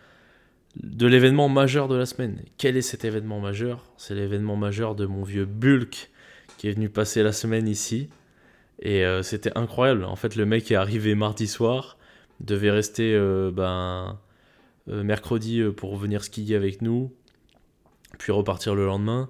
[0.75, 2.41] de l'événement majeur de la semaine.
[2.57, 3.85] Quel est cet événement majeur?
[3.97, 6.11] C'est l'événement majeur de mon vieux Bulk
[6.57, 8.09] qui est venu passer la semaine ici.
[8.81, 10.03] Et euh, c'était incroyable.
[10.03, 11.97] En fait, le mec est arrivé mardi soir,
[12.41, 13.17] devait rester
[13.53, 14.19] ben,
[14.87, 17.11] mercredi pour venir skier avec nous,
[18.17, 19.29] puis repartir le lendemain.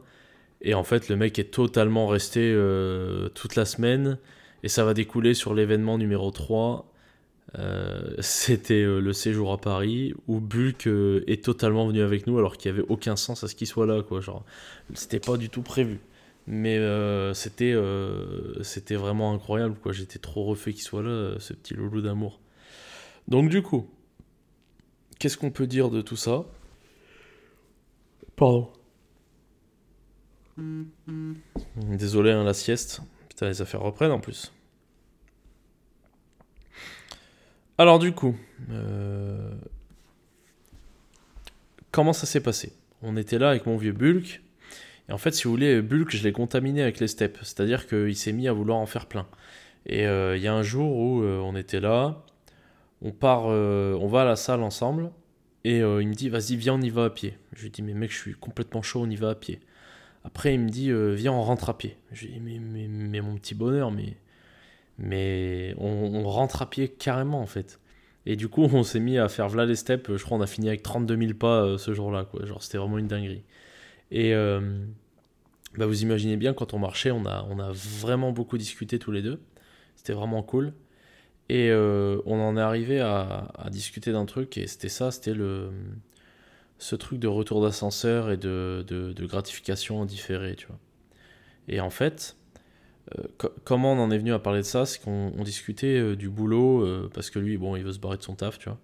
[0.65, 4.17] Et en fait, le mec est totalement resté euh, toute la semaine.
[4.63, 6.91] Et ça va découler sur l'événement numéro 3.
[7.59, 12.57] Euh, c'était euh, le séjour à Paris où Bulk est totalement venu avec nous alors
[12.57, 14.01] qu'il n'y avait aucun sens à ce qu'il soit là.
[14.01, 14.21] Quoi.
[14.21, 14.43] Genre,
[14.95, 15.99] c'était pas du tout prévu.
[16.47, 16.79] Mais
[17.33, 17.75] c'était,
[18.61, 19.75] c'était vraiment incroyable.
[19.81, 19.93] Quoi.
[19.93, 22.39] J'étais trop refait qu'il soit là, ce petit loulou d'amour.
[23.27, 23.89] Donc du coup,
[25.19, 26.45] qu'est-ce qu'on peut dire de tout ça?
[28.35, 28.69] Pardon.
[31.77, 33.01] Désolé, hein, la sieste.
[33.29, 34.51] Putain, les affaires reprennent en plus.
[37.77, 38.37] Alors du coup,
[38.71, 39.53] euh,
[41.91, 42.71] comment ça s'est passé?
[43.01, 44.41] On était là avec mon vieux Bulk.
[45.09, 47.37] Et en fait, si vous voulez, Bulk, je l'ai contaminé avec les steps.
[47.39, 49.27] C'est-à-dire qu'il s'est mis à vouloir en faire plein.
[49.85, 52.23] Et euh, il y a un jour où euh, on était là,
[53.05, 55.11] on part, on va à la salle ensemble.
[55.63, 57.37] Et il me dit, vas-y, viens, on y va à pied.
[57.53, 59.59] Je lui dis, mais mec, je suis complètement chaud, on y va à pied.
[60.23, 61.97] Après, il me dit, viens, on rentre à pied.
[62.11, 64.17] Je lui dis, mais, mon petit bonheur, mais
[64.97, 67.79] mais on, rentre à pied carrément en fait.
[68.25, 70.15] Et du coup, on s'est mis à faire v'là les steps.
[70.15, 72.25] Je crois on a fini avec 32 000 pas euh, ce jour-là.
[72.25, 72.45] Quoi.
[72.45, 73.43] Genre, c'était vraiment une dinguerie.
[74.11, 74.85] Et euh,
[75.77, 79.11] bah, vous imaginez bien, quand on marchait, on a, on a vraiment beaucoup discuté tous
[79.11, 79.41] les deux.
[79.95, 80.73] C'était vraiment cool.
[81.49, 84.57] Et euh, on en est arrivé à, discuter d'un truc.
[84.57, 85.69] Et c'était ça c'était le
[86.77, 90.79] ce truc de retour d'ascenseur et de, de, gratification différée, tu vois.
[91.69, 92.35] Et en fait,
[93.17, 96.29] euh, comment on en est venu à parler de ça C'est qu'on discutait euh, du
[96.29, 98.79] boulot, parce que lui, bon, il veut se barrer de son taf, tu vois.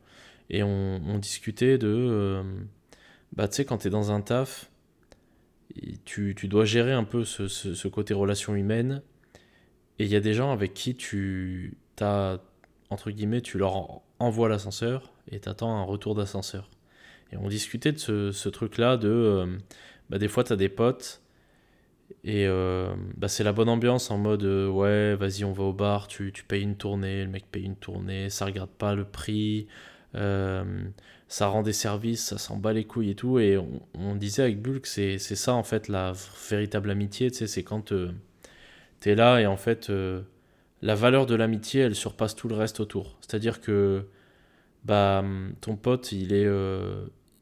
[0.49, 2.41] Et on, discutait de.
[3.33, 4.71] bah, tu sais, quand tu es dans un taf,
[6.05, 9.01] tu, tu, dois gérer un peu ce, ce, côté relation humaine.
[9.99, 12.39] Et il y a des gens avec qui tu as,
[12.91, 16.69] entre guillemets, tu leur envoies l'ascenseur et t'attends un retour d'ascenseur.
[17.31, 17.97] Et on discutait de
[18.31, 19.47] ce, truc-là de.
[20.09, 21.21] bah, des fois, tu des potes
[22.23, 25.73] et euh, bah c'est la bonne ambiance en mode euh, ouais, vas-y, on va au
[25.73, 29.05] bar, tu, tu, payes une tournée, le mec paye une tournée, ça regarde pas le
[29.05, 29.67] prix,
[30.15, 30.83] euh,
[31.27, 33.39] ça rend des services, ça s'en bat les couilles et tout.
[33.39, 33.57] Et
[33.95, 36.13] on, disait avec Bull que c'est ça en fait la
[36.49, 37.91] véritable amitié, tu sais, c'est quand
[39.01, 39.91] tu là et en fait
[40.81, 43.17] la valeur de l'amitié elle surpasse tout le reste autour.
[43.21, 44.07] C'est-à-dire que
[44.85, 45.23] bah,
[45.61, 46.47] ton pote il est,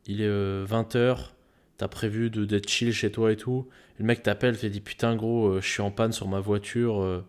[0.05, 1.31] il est 20h
[1.79, 3.67] t'as prévu d'être chill chez toi et tout.
[3.99, 7.01] le mec t'appelle, te dit putain gros, euh, je suis en panne sur ma voiture,
[7.01, 7.25] euh,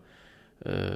[0.67, 0.95] euh,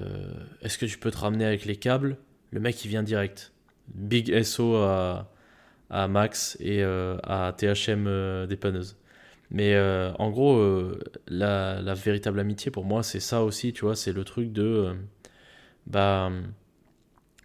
[0.62, 2.18] est-ce que tu peux te ramener avec les câbles?
[2.52, 3.54] Le mec il vient direct.
[3.88, 5.32] Big SO à,
[5.90, 8.98] à Max et à THM dépanneuse.
[9.52, 9.78] Mais
[10.18, 10.60] en gros,
[11.28, 14.96] la, la, véritable amitié pour moi c'est ça aussi, tu vois, c'est le truc de
[15.88, 16.32] bah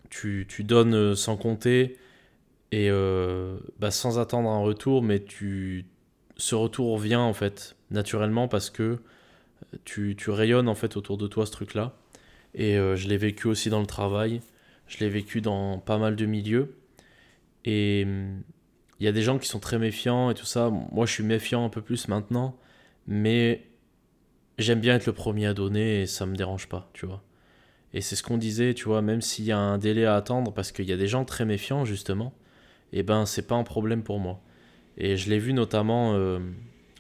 [0.08, 1.98] tu, tu donnes sans compter
[2.72, 2.90] et
[3.78, 5.84] bah, sans attendre un retour, mais tu
[6.40, 8.98] ce retour vient en fait naturellement parce que euh,
[9.84, 11.94] tu, tu rayonnes en fait autour de toi ce truc là
[12.54, 14.40] et euh, je l'ai vécu aussi dans le travail.
[14.88, 16.74] Je l'ai vécu dans pas mal de milieux.
[17.64, 18.06] Et
[19.00, 21.24] il y a des gens qui sont très méfiants et tout ça moi je suis
[21.24, 22.56] méfiant un peu plus maintenant
[23.06, 23.66] mais
[24.58, 27.22] j'aime bien être le premier à donner et ça me dérange pas tu vois
[27.92, 30.52] et c'est ce qu'on disait tu vois même s'il y a un délai à attendre
[30.52, 32.34] parce qu'il y a des gens très méfiants justement
[32.92, 34.42] et eh ben c'est pas un problème pour moi
[34.96, 36.40] et je l'ai vu notamment euh,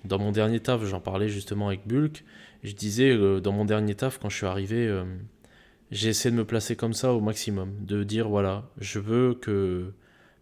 [0.04, 2.24] dans mon dernier taf, j'en parlais justement avec Bulk.
[2.62, 5.04] Je disais, euh, dans mon dernier taf, quand je suis arrivé, euh,
[5.90, 7.72] j'ai essayé de me placer comme ça au maximum.
[7.80, 9.92] De dire, voilà, je veux que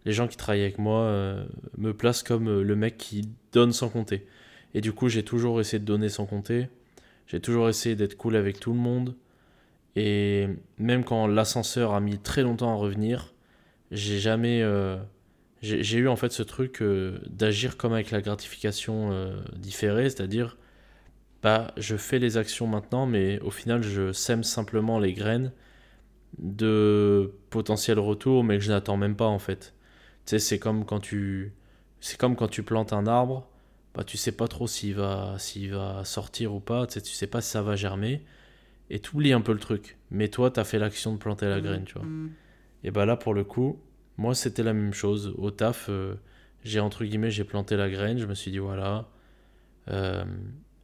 [0.05, 1.45] les gens qui travaillent avec moi
[1.77, 4.25] me placent comme le mec qui donne sans compter.
[4.73, 6.69] Et du coup, j'ai toujours essayé de donner sans compter.
[7.27, 9.15] J'ai toujours essayé d'être cool avec tout le monde.
[9.95, 13.33] Et même quand l'ascenseur a mis très longtemps à revenir,
[13.91, 14.63] j'ai jamais
[15.61, 20.57] j'ai eu en fait ce truc euh, d'agir comme avec la gratification euh, différée, c'est-à-dire
[21.43, 25.51] bah, je fais les actions maintenant, mais au final je sème simplement les graines
[26.37, 29.73] de potentiel retour, mais que je n'attends même pas en fait.
[30.29, 31.53] Sais, c'est comme quand tu
[32.01, 33.49] c'est comme quand tu plantes un arbre,
[33.95, 37.11] bah tu sais pas trop s'il va s'il va sortir ou pas, tu sais, tu
[37.11, 38.23] sais pas si ça va germer
[38.91, 39.97] et tu oublies un peu le truc.
[40.11, 42.03] Mais toi, tu as fait l'action de planter la graine, tu vois.
[42.03, 42.29] Mm.
[42.83, 43.79] Et bah là pour le coup,
[44.17, 45.33] moi, c'était la même chose.
[45.39, 46.13] Au taf, euh,
[46.63, 48.19] j'ai entre guillemets, j'ai planté la graine.
[48.19, 49.09] Je me suis dit, voilà,
[49.89, 50.23] euh,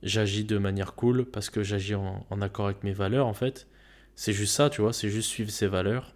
[0.02, 3.68] j'agis de manière cool parce que j'agis en, accord avec mes valeurs, en fait.
[4.16, 6.16] C'est juste ça, tu vois, c'est juste suivre ses valeurs.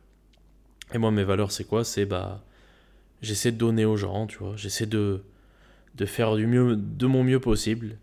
[0.96, 1.84] Et moi, mes valeurs, c'est quoi?
[1.84, 2.44] C'est, bah,
[3.22, 4.56] j'essaie de donner aux gens, tu vois.
[4.56, 5.24] J'essaie de,
[5.96, 7.98] de faire du mieux, de mon mieux possible.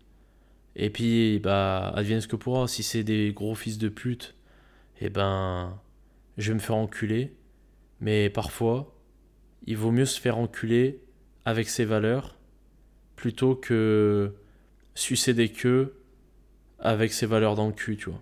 [0.75, 2.67] Et puis, bah, advienne ce que pourra.
[2.67, 4.35] Si c'est des gros fils de pute,
[5.01, 5.79] eh ben,
[6.37, 7.33] je vais me faire enculer.
[7.99, 8.95] Mais parfois,
[9.65, 11.01] il vaut mieux se faire enculer
[11.45, 12.37] avec ses valeurs
[13.15, 14.33] plutôt que
[14.93, 15.95] sucer des queues
[16.79, 18.21] avec ses valeurs dans le cul, tu vois.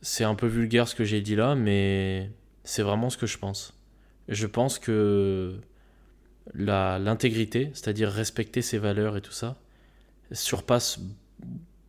[0.00, 2.30] C'est un peu vulgaire ce que j'ai dit là, mais
[2.64, 3.78] c'est vraiment ce que je pense.
[4.30, 5.58] Je pense que
[6.54, 9.56] l'intégrité, c'est-à-dire respecter ses valeurs et tout ça,
[10.32, 11.00] surpasse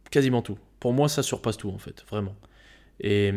[0.09, 0.57] quasiment tout.
[0.79, 2.35] Pour moi, ça surpasse tout en fait, vraiment.
[2.99, 3.31] Et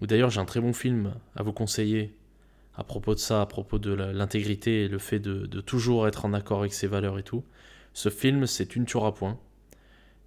[0.00, 2.14] d'ailleurs, j'ai un très bon film à vous conseiller
[2.76, 6.34] à propos de ça, à propos de l'intégrité et le fait de, toujours être en
[6.34, 7.42] accord avec ses valeurs et tout.
[7.94, 9.38] Ce film, c'est une tueur à point.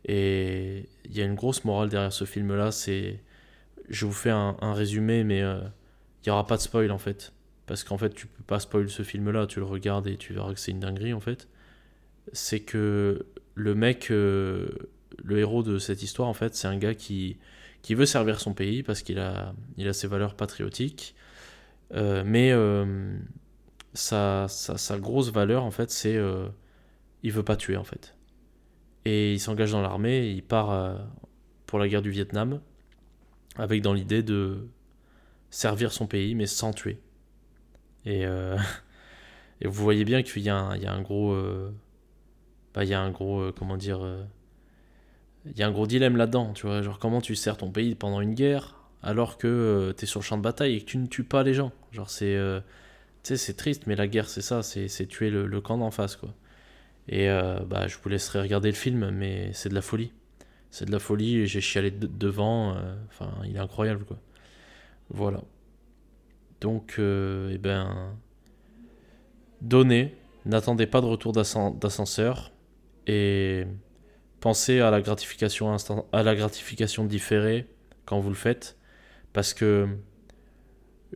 [0.05, 3.21] Et il y a une grosse morale derrière ce film-là, c'est...
[3.89, 5.59] Je vous fais un, résumé, mais euh,
[6.23, 7.33] il n'y aura pas de spoil en fait.
[7.69, 10.55] Parce qu'en fait, tu peux pas spoil ce film-là, tu le regardes et tu verras
[10.55, 11.47] que c'est une dinguerie en fait.
[12.33, 14.69] C'est que le mec, euh,
[15.23, 17.37] le héros de cette histoire, en fait, c'est un gars qui,
[17.83, 21.13] qui veut servir son pays parce qu'il a, il a ses valeurs patriotiques.
[21.93, 23.15] Euh, mais euh,
[23.93, 26.19] sa, sa, grosse valeur, en fait, c'est
[27.21, 28.15] il veut pas tuer, en fait.
[29.05, 30.97] Et il s'engage dans l'armée, il part
[31.67, 32.61] pour la guerre du Vietnam,
[33.57, 34.67] avec dans l'idée de
[35.51, 36.99] servir son pays, mais sans tuer.
[38.05, 38.23] Et,
[39.61, 41.35] et vous voyez bien qu'il y, y a un gros...
[42.73, 43.51] Bah, il y a un gros...
[43.53, 43.99] comment dire
[45.45, 46.81] il y a un gros dilemme là-dedans, tu vois.
[46.81, 50.19] Genre, comment tu sers ton pays pendant une guerre alors que euh, tu es sur
[50.19, 51.71] le champ de bataille et que tu ne tues pas les gens.
[51.91, 52.35] Genre, c'est.
[52.35, 52.59] Euh,
[53.23, 56.15] tu sais, c'est triste, mais la guerre, c'est ça, c'est tuer le, camp d'en face,
[56.15, 56.33] quoi.
[57.07, 60.11] Et euh, bah, je vous laisserai regarder le film, mais c'est de la folie.
[60.71, 62.77] C'est de la folie, j'ai chialé devant.
[63.09, 64.17] Enfin, il est incroyable, quoi.
[65.09, 65.41] Voilà.
[66.61, 68.15] Donc, eh ben.
[69.61, 70.15] Donnez.
[70.45, 72.51] N'attendez pas de retour d'ascenseur.
[73.07, 73.65] Et
[74.39, 75.75] pensez à la gratification
[76.13, 77.67] à la gratification différée
[78.05, 78.77] quand vous le faites
[79.33, 79.87] parce que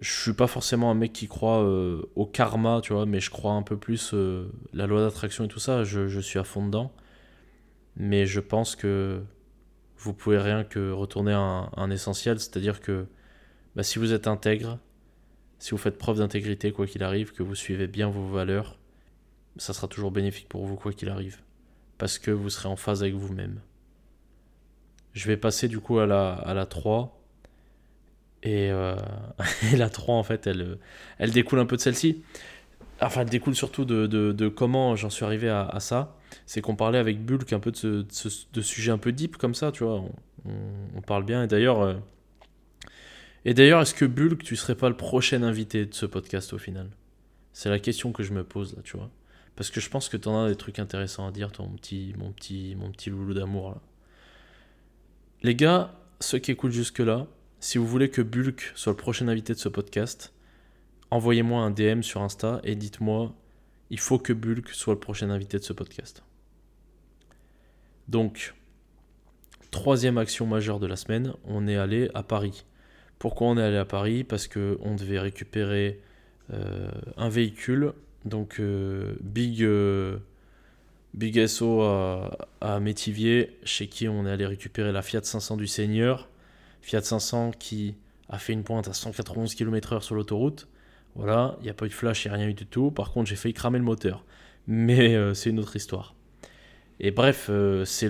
[0.01, 3.29] je suis pas forcément un mec qui croit euh, au karma, tu vois, mais je
[3.29, 6.65] crois un peu plus euh, la loi d'attraction et tout ça, je, suis à fond
[6.65, 6.91] dedans.
[7.95, 9.21] Mais je pense que
[9.97, 13.06] vous pouvez rien que retourner à un, essentiel, c'est-à-dire que
[13.75, 14.79] bah, si vous êtes intègre,
[15.60, 18.78] si vous faites preuve d'intégrité quoi qu'il arrive, que vous suivez bien vos valeurs,
[19.58, 21.39] ça sera toujours bénéfique pour vous quoi qu'il arrive
[22.04, 23.62] parce que vous serez en phase avec vous-même.
[25.13, 27.18] Je vais passer du coup à la, à la 3.
[28.46, 28.98] Euh,
[29.72, 30.80] et, la 3, en fait, elle,
[31.18, 32.22] elle découle un peu de celle-ci.
[33.00, 36.18] Enfin, elle découle surtout de, de, comment j'en suis arrivé à, ça.
[36.46, 37.78] C'est qu'on parlait avec Bulk un peu de,
[38.10, 40.04] ce, de, sujets un peu deep comme ça, tu vois.
[40.46, 41.44] On, parle bien.
[41.44, 41.94] Et d'ailleurs, euh,
[43.45, 46.58] et d'ailleurs, est-ce que Bulk, tu serais pas le prochain invité de ce podcast au
[46.58, 46.89] final?
[47.51, 49.10] C'est la question que je me pose là, tu vois.
[49.56, 52.13] Parce que je pense que tu en as des trucs intéressants à dire, ton petit,
[52.17, 53.79] mon, petit, mon petit loulou d'amour.
[55.43, 57.27] Les gars, ceux qui écoutent jusque-là,
[57.60, 60.34] si vous voulez que Bulk soit le prochain invité de ce podcast,
[61.12, 63.36] envoyez-moi un DM sur Insta et dites-moi
[63.89, 66.23] il faut que Bulk soit le prochain invité de ce podcast.
[68.08, 68.56] Donc,
[69.69, 72.65] troisième action majeure de la semaine, on est allé à Paris.
[73.19, 75.99] Pourquoi on est allé à Paris Parce qu'on devait récupérer
[76.52, 77.93] euh, un véhicule
[78.26, 80.17] donc euh, Big, euh,
[81.13, 86.30] Big SO à, Métivier, chez qui on est allé récupérer la Fiat 500 du Seigneur.
[86.82, 87.95] Fiat 500 qui
[88.30, 90.67] a fait une pointe à 191 km/h sur l'autoroute.
[91.15, 92.91] Voilà, il n'y a pas eu de flash, a rien eu du tout.
[92.91, 94.26] Par contre, j'ai failli cramer le moteur.
[94.67, 96.15] Mais c'est une autre histoire.
[97.06, 97.52] Et bref,
[97.84, 98.08] c'est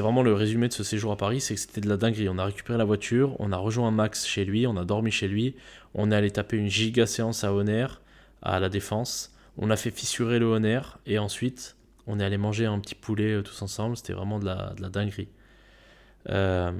[0.00, 2.28] vraiment le résumé de ce séjour à Paris, c'est que c'était de la dinguerie.
[2.28, 5.28] On a récupéré la voiture, on a rejoint Max chez lui, on a dormi chez
[5.28, 5.54] lui,
[5.94, 8.00] on est allé taper une giga séance à Honor,
[8.42, 9.32] à la Défense.
[9.58, 11.76] On a fait fissurer le Honner et ensuite
[12.08, 13.96] on est allé manger un petit poulet euh, tous ensemble.
[13.96, 15.28] C'était vraiment de la, de la dinguerie.
[16.28, 16.72] Euh,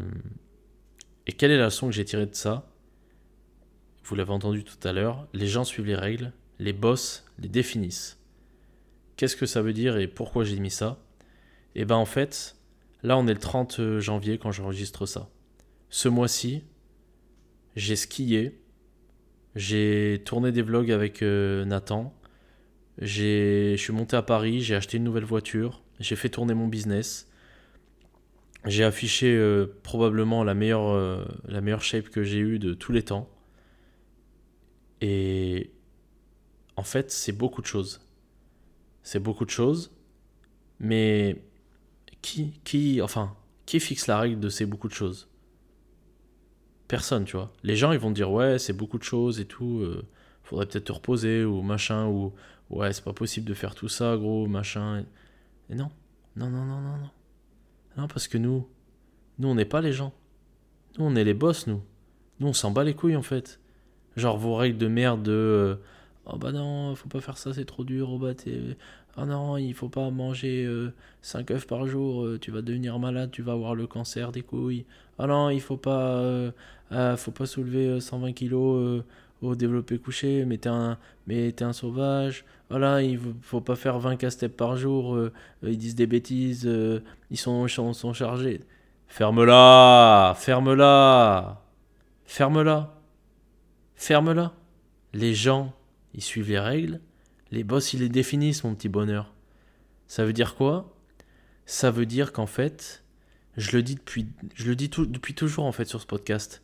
[1.29, 2.66] et quelle est la leçon que j'ai tirée de ça?
[4.03, 5.29] Vous l'avez entendu tout à l'heure.
[5.33, 8.18] Les gens suivent les règles, les boss les définissent.
[9.14, 10.98] Qu'est-ce que ça veut dire et pourquoi j'ai mis ça?
[11.74, 12.56] Et eh ben en fait,
[13.02, 15.30] là on est le 30 janvier quand j'enregistre ça.
[15.88, 16.64] Ce mois-ci,
[17.76, 18.61] j'ai skié,
[19.54, 22.14] j'ai tourné des vlogs avec euh, Nathan,
[22.98, 27.28] je suis monté à Paris, j'ai acheté une nouvelle voiture, j'ai fait tourner mon business.
[28.64, 32.92] J'ai affiché euh, probablement la meilleure, euh, la meilleure shape que j'ai eue de tous
[32.92, 33.28] les temps.
[35.00, 35.72] Et
[36.76, 38.06] en fait, c'est beaucoup de choses.
[39.02, 39.92] C'est beaucoup de choses.
[40.78, 41.42] Mais
[42.22, 43.35] qui, qui, enfin,
[43.66, 45.28] qui fixe la règle de ces beaucoup de choses?
[46.88, 47.52] Personne, tu vois.
[47.62, 49.80] Les gens, ils vont dire ouais, c'est beaucoup de choses et tout.
[49.80, 50.06] Euh,
[50.42, 52.32] faudrait peut-être te reposer ou machin ou
[52.70, 55.05] ouais, c'est pas possible de faire tout ça, gros, machin.
[55.70, 55.90] Et non,
[56.36, 57.11] non, non, non, non, non.
[57.97, 58.66] Non, parce que nous,
[59.38, 60.12] nous, on n'est pas les gens.
[60.99, 61.82] Nous, on est les boss, nous.
[62.40, 63.61] Nous, on s'en bat les couilles, en fait.
[64.16, 65.32] Genre, vos règles de merde de.
[65.32, 65.76] Euh,
[66.26, 68.11] oh bah non, faut pas faire ça, c'est trop dur.
[68.11, 68.76] Oh bah t'es.
[69.16, 70.66] Oh non, il faut pas manger
[71.20, 74.32] 5 euh, œufs par jour, euh, tu vas devenir malade, tu vas avoir le cancer
[74.32, 74.84] des couilles.
[75.18, 76.52] Oh non, il faut pas,
[77.16, 79.02] faut pas soulever 120 kilos
[79.42, 82.44] au développé couché, mais t'es un, mais un sauvage.
[82.70, 85.14] Voilà, il faut pas faire 20 casse-têtes par jour.
[85.14, 85.32] Euh,
[85.62, 88.60] ils disent des bêtises, euh, ils sont, sont chargés.
[89.08, 91.60] Ferme-la Ferme-la
[92.24, 92.94] Ferme-la
[93.94, 94.52] Ferme-la
[95.12, 95.74] Les gens
[96.14, 97.00] ils suivent les règles,
[97.53, 99.32] les boss, ils les définissent, mon petit bonheur.
[100.09, 100.96] Ça veut dire quoi?
[101.66, 103.05] Ça veut dire qu'en fait,
[103.57, 106.62] je le dis depuis, toujours en fait sur ce podcast.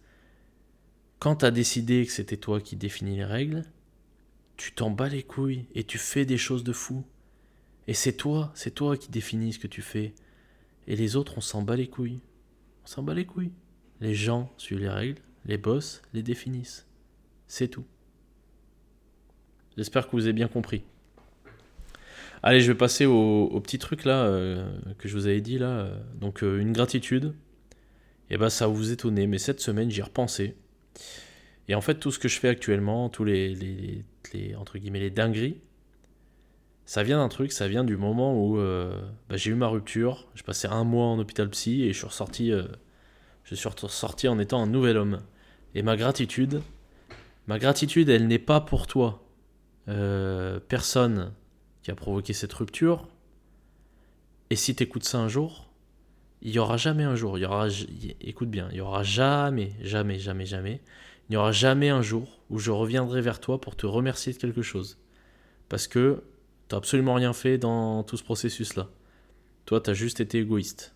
[1.19, 3.65] Quand tu as décidé que c'était toi qui définis les règles,
[4.57, 7.05] tu t'en bats les couilles et tu fais des choses de fou.
[7.87, 10.15] Et c'est toi, c'est toi qui définis ce que tu fais.
[10.87, 12.21] Et les autres, on s'en bat les couilles.
[12.85, 13.53] On s'en bat les couilles.
[14.01, 16.87] Les gens suivent les règles, les boss les définissent.
[17.47, 17.85] C'est tout.
[19.79, 20.83] J'espère que vous avez bien compris.
[22.43, 24.69] Allez, je vais passer au, petit truc là euh,
[24.99, 25.89] que je vous avais dit là.
[26.17, 27.33] Donc euh, une gratitude.
[28.29, 30.57] Et eh ben ça va vous étonner, mais cette semaine j'y ai repensé.
[31.69, 34.05] Et en fait tout ce que je fais actuellement, tous les,
[34.59, 35.59] entre guillemets les dingueries,
[36.85, 40.27] ça vient d'un truc, ça vient du moment où euh, bah, j'ai eu ma rupture.
[40.35, 42.51] Je passais un mois en hôpital psy et je suis ressorti,
[43.45, 45.21] je suis ressorti en étant un nouvel homme.
[45.77, 46.63] Et ma gratitude,
[47.47, 49.23] ma gratitude, elle n'est pas pour toi.
[50.69, 51.33] Personne
[51.83, 53.09] qui a provoqué cette rupture.
[54.51, 55.71] Et si tu écoutes ça un jour,
[56.43, 57.69] il n'y aura jamais un jour, il y aura,
[58.21, 60.81] écoute bien, il n'y aura jamais, jamais, jamais, jamais,
[61.29, 64.39] il n'y aura jamais un jour où je reviendrai vers toi pour te remercier de
[64.39, 64.99] quelque chose.
[65.69, 66.23] Parce que
[66.69, 68.89] tu n'as absolument rien fait dans tout ce processus-là.
[69.67, 70.95] Toi, tu as juste été égoïste.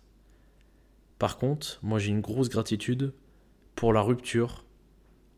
[1.19, 3.13] Par contre, moi j'ai une grosse gratitude
[3.75, 4.65] pour la rupture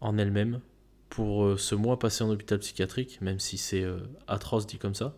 [0.01, 0.61] en elle-même,
[1.15, 4.95] pour euh, ce mois passé en hôpital psychiatrique, même si c'est euh, atroce dit comme
[4.95, 5.15] ça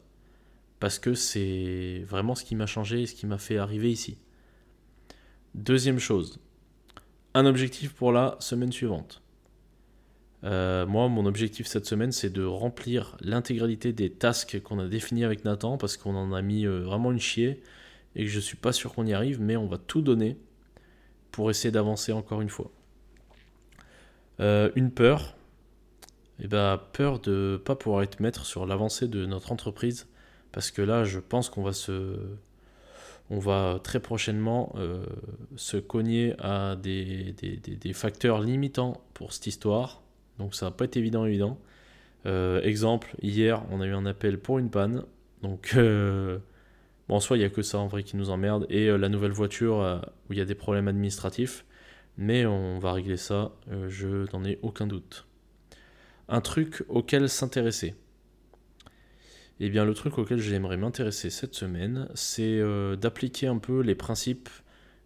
[0.79, 4.19] parce que c'est vraiment ce qui m'a changé et ce qui m'a fait arriver ici.
[5.55, 6.39] Deuxième chose,
[7.33, 9.23] un objectif pour la semaine suivante.
[10.43, 15.23] Euh, moi, mon objectif cette semaine, c'est de remplir l'intégralité des tasks qu'on a définis
[15.23, 17.63] avec Nathan, parce qu'on en a mis vraiment une chier,
[18.15, 20.37] et que je suis pas sûr qu'on y arrive, mais on va tout donner
[21.31, 22.69] pour essayer d'avancer encore une fois.
[24.37, 25.36] Une peur,
[26.39, 30.07] eh ben, peur de pas pouvoir être maître sur l'avancée de notre entreprise
[30.57, 32.17] parce que là, je pense qu'on va se.
[33.29, 35.05] On va très prochainement euh,
[35.57, 40.01] se cogner à des, des, facteurs limitants pour cette histoire.
[40.39, 41.59] Donc ça va pas être évident, évident.
[42.25, 45.03] Euh, exemple, hier, on a eu un appel pour une panne.
[45.43, 46.39] Donc, euh,
[47.09, 48.65] bon, en soi, il n'y a que ça en vrai qui nous emmerde.
[48.69, 51.65] Et la nouvelle voiture où il y a des problèmes administratifs.
[52.17, 53.51] Mais on va régler ça,
[53.89, 55.26] je n'en ai aucun doute.
[56.29, 57.95] Un truc auquel s'intéresser.
[59.59, 63.95] Eh bien, le truc auquel j'aimerais m'intéresser cette semaine, c'est euh, d'appliquer un peu les
[63.95, 64.49] principes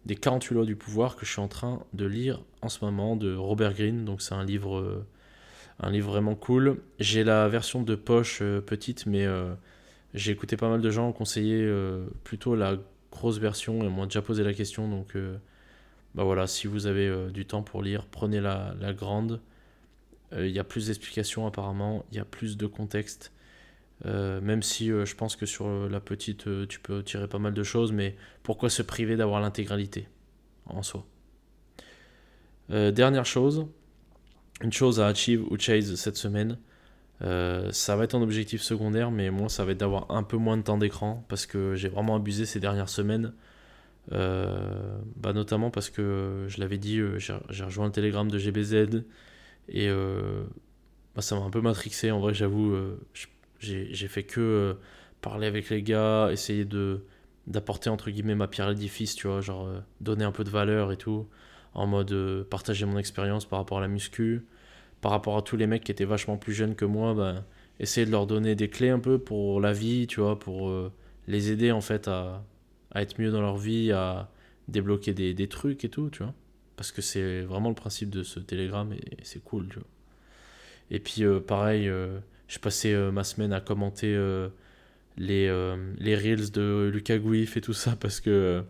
[0.04, 3.14] des 48 lois du pouvoir que je suis en train de lire en ce moment
[3.14, 4.04] de Robert Greene.
[4.04, 5.06] Donc, c'est un livre, euh,
[5.78, 6.82] un livre vraiment cool.
[6.98, 9.26] J'ai la version de poche euh, petite, mais
[10.14, 11.66] j'ai écouté pas mal de gens conseiller
[12.24, 12.76] plutôt la
[13.12, 14.88] grosse version et on m'a déjà posé la question.
[14.88, 15.16] Donc,
[16.14, 19.40] bah voilà, si vous avez du temps pour lire, prenez la grande.
[20.36, 23.32] Il y a plus d'explications apparemment, il y a plus de contexte.
[24.04, 27.38] Euh, même si euh, je pense que sur euh, la petite, tu peux tirer pas
[27.38, 30.08] mal de choses, mais pourquoi se priver d'avoir l'intégralité
[30.66, 31.06] en soi?
[32.68, 33.66] Dernière chose,
[34.62, 36.56] une chose à achieve ou chase cette semaine,
[37.20, 40.56] ça va être un objectif secondaire, mais moi ça va être d'avoir un peu moins
[40.56, 43.34] de temps d'écran parce que j'ai vraiment abusé ces dernières semaines.
[44.10, 49.02] bah notamment parce que je l'avais dit, j'ai rejoint le Telegram de GBZ
[49.68, 49.88] et
[51.14, 52.10] bah, ça m'a un peu matrixé.
[52.10, 52.76] En vrai, j'avoue,
[53.14, 53.26] je
[53.62, 54.74] j'ai fait que euh,
[55.20, 57.04] parler avec les gars, essayer de
[57.48, 60.50] d'apporter entre guillemets ma pierre à l'édifice, tu vois, genre euh, donner un peu de
[60.50, 61.26] valeur et tout,
[61.74, 64.46] en mode euh, partager mon expérience par rapport à la muscu,
[65.00, 67.44] par rapport à tous les mecs qui étaient vachement plus jeunes que moi, ben,
[67.80, 70.72] essayer de leur donner des clés un peu pour la vie, tu vois, pour
[71.26, 72.44] les aider en fait à,
[72.92, 74.30] à, être mieux dans leur vie, à
[74.68, 76.34] débloquer des, des trucs et tout, tu vois.
[76.76, 79.68] Parce que c'est vraiment le principe de ce télégramme et, c'est cool.
[80.90, 81.90] Et puis pareil,
[82.52, 84.48] je passais euh, ma semaine à commenter euh,
[85.16, 88.62] les, euh, les reels de Lucas Gouif et tout ça parce que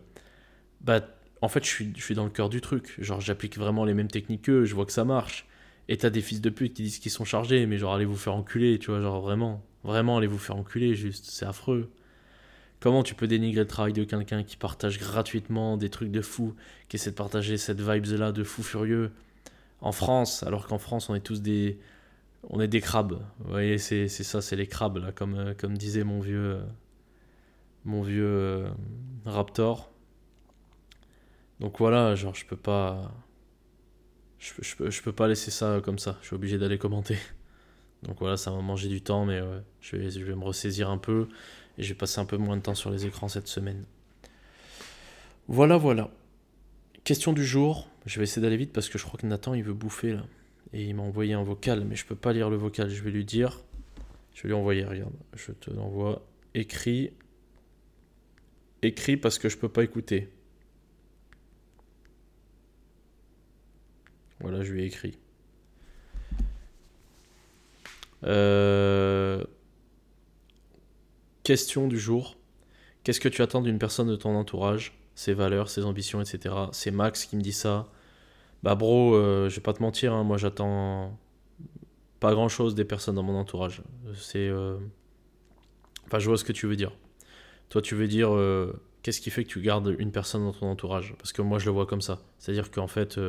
[0.79, 1.01] bah
[1.41, 2.95] en fait je suis, je suis dans le cœur du truc.
[2.99, 5.47] Genre j'applique vraiment les mêmes techniques qu'eux je vois que ça marche.
[5.89, 8.15] Et t'as des fils de pute qui disent qu'ils sont chargés mais genre allez vous
[8.15, 9.61] faire enculer tu vois genre vraiment.
[9.83, 11.91] Vraiment allez vous faire enculer juste c'est affreux
[12.83, 16.53] comment tu peux dénigrer le travail de quelqu'un qui partage gratuitement des trucs de fou
[16.89, 19.11] qui essaie de partager cette vibes là de fou furieux
[19.79, 21.79] en France alors qu'en France on est tous des
[22.49, 23.19] on est des crabes.
[23.39, 26.63] Vous voyez, c'est ça, c'est les crabes, là, comme, euh, disait mon vieux, euh,
[27.85, 28.69] mon euh,
[29.25, 29.91] Raptor.
[31.59, 33.11] Donc voilà, genre, je peux pas.
[34.39, 36.17] Je, je, peux, pas laisser ça comme ça.
[36.21, 37.17] Je suis obligé d'aller commenter.
[38.03, 39.41] Donc voilà, ça m'a mangé du temps, mais
[39.79, 41.29] je, vais, je vais me ressaisir un peu.
[41.77, 43.85] Et je vais passer un peu moins de temps sur les écrans cette semaine.
[45.47, 46.11] Voilà, voilà.
[47.03, 47.87] Question du jour.
[48.05, 50.23] Je vais essayer d'aller vite parce que je crois que Nathan, il veut bouffer là
[50.73, 53.11] et il m'a envoyé un vocal, mais je peux pas lire le vocal, je vais
[53.11, 53.61] lui dire.
[54.33, 55.13] Je vais lui envoyer, regarde.
[55.35, 56.25] Je te l'envoie.
[56.55, 57.11] Écrit.
[58.81, 60.29] Écrit parce que je peux pas écouter.
[64.39, 65.17] Voilà, je lui ai écrit.
[68.23, 69.43] Euh,
[71.43, 72.37] question du jour.
[73.03, 74.97] Qu'est-ce que tu attends d'une personne de ton entourage?
[75.15, 76.55] Ses valeurs, ses ambitions, etc.
[76.71, 77.87] C'est Max qui me dit ça.
[78.63, 81.19] Bah bro, euh, je vais pas te mentir, hein, moi j'attends
[82.21, 83.81] pas grand chose des personnes dans mon entourage.
[84.15, 84.47] C'est.
[84.47, 84.77] Euh,
[86.05, 86.93] enfin, je vois ce que tu veux dire.
[87.69, 88.29] Toi, tu veux dire
[89.01, 91.15] qu'est-ce qui fait que tu gardes une personne dans ton entourage?
[91.17, 92.21] Parce que moi, je le vois comme ça.
[92.37, 93.19] C'est-à-dire qu'en fait,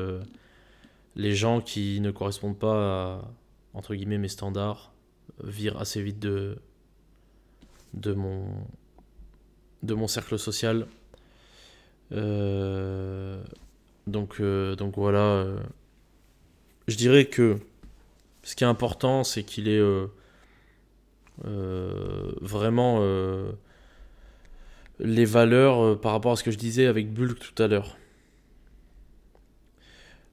[1.16, 3.32] les gens qui ne correspondent pas à,
[3.72, 4.92] entre guillemets, mes standards
[5.42, 6.58] virent assez vite de,
[7.94, 8.46] de, mon,
[9.82, 10.86] de mon cercle social.
[12.12, 13.42] Euh,
[14.06, 15.18] donc, euh, donc voilà.
[15.18, 15.60] Euh,
[16.88, 17.58] je dirais que
[18.42, 19.82] ce qui est important, c'est qu'il est,
[22.40, 23.02] vraiment
[25.00, 27.96] les valeurs par rapport à ce que je disais avec Bulk tout à l'heure.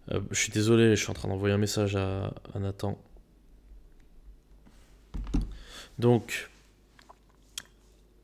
[0.09, 3.01] je suis désolé, je suis en train d'envoyer un message à Nathan.
[5.99, 6.49] Donc,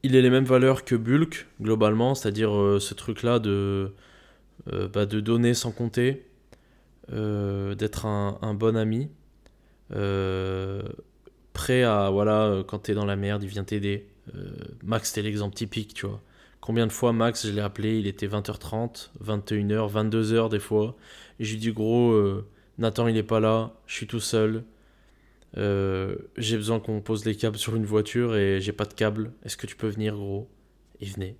[0.03, 3.93] il a les mêmes valeurs que Bulk, globalement, c'est-à-dire euh, ce truc-là de,
[4.71, 6.25] euh, bah, de donner sans compter,
[7.11, 9.09] euh, d'être un, bon ami,
[11.53, 14.07] prêt à, voilà, quand t'es dans la merde, il vient t'aider.
[14.83, 16.21] Max, c'était l'exemple typique, tu vois.
[16.59, 20.97] Combien de fois Max, je l'ai appelé, il était 20h30, 21h, 22h des fois.
[21.39, 22.13] Et je lui dis, gros,
[22.77, 24.63] Nathan, il est pas là, je suis tout seul,
[25.57, 29.33] euh, j'ai besoin qu'on pose les câbles sur une voiture et j'ai pas de câble.
[29.43, 30.49] Est-ce que tu peux venir, gros?
[30.99, 31.35] Il venait.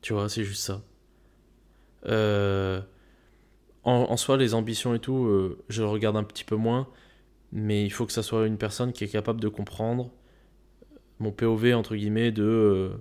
[0.00, 0.82] Tu vois, c'est juste ça.
[2.06, 2.80] Euh,
[3.84, 6.88] en, soi, les ambitions et tout, euh, je regarde un petit peu moins.
[7.52, 10.10] Mais il faut que ça soit une personne qui est capable de comprendre
[11.18, 12.92] mon POV, entre guillemets, de.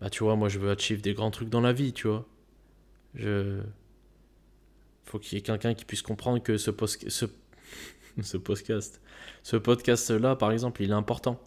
[0.00, 2.26] bah, tu vois, moi, je veux achieve des grands trucs dans la vie, tu vois.
[3.14, 3.60] Je.
[5.04, 7.26] Faut qu'il y ait quelqu'un qui puisse comprendre que ce, post ce
[8.22, 9.00] ce podcast.
[9.42, 11.40] Ce podcast-là, par exemple, il est important.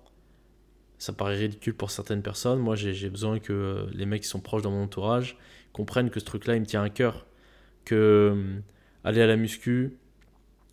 [0.98, 2.60] Ça paraît ridicule pour certaines personnes.
[2.60, 5.38] Moi, j'ai besoin que euh, les mecs qui sont proches dans mon entourage
[5.74, 7.26] comprennent que ce truc-là, il me tient à cœur.
[7.84, 7.96] Que
[8.36, 8.60] euh,
[9.04, 9.98] aller à la muscu,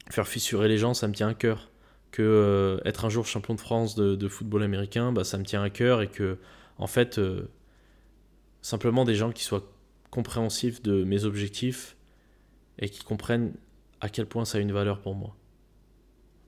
[0.08, 1.70] faire fissurer les gens, ça me tient à cœur.
[2.12, 5.62] Que euh, être un jour champion de France de, football américain, bah, ça me tient
[5.62, 6.02] à cœur.
[6.02, 6.38] Et que,
[6.78, 7.20] en fait,
[8.62, 9.68] simplement des gens qui soient
[10.10, 11.96] compréhensifs de mes objectifs
[12.78, 13.54] et qui comprennent
[14.00, 15.36] à quel point ça a une valeur pour moi.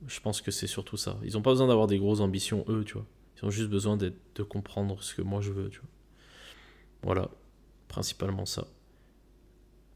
[0.06, 1.18] Je pense que c'est surtout ça.
[1.24, 3.06] Ils n'ont pas besoin d'avoir des grosses ambitions, eux, tu vois.
[3.36, 5.88] Ils ont juste besoin de comprendre ce que moi je veux, tu vois.
[7.02, 7.30] Voilà,
[7.88, 8.66] principalement ça.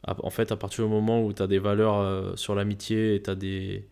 [0.06, 3.22] En fait, à partir du moment où tu as des valeurs euh, sur l'amitié et
[3.22, 3.88] tu as, des...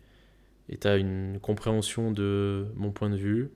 [0.69, 3.51] une compréhension de mon point de vue,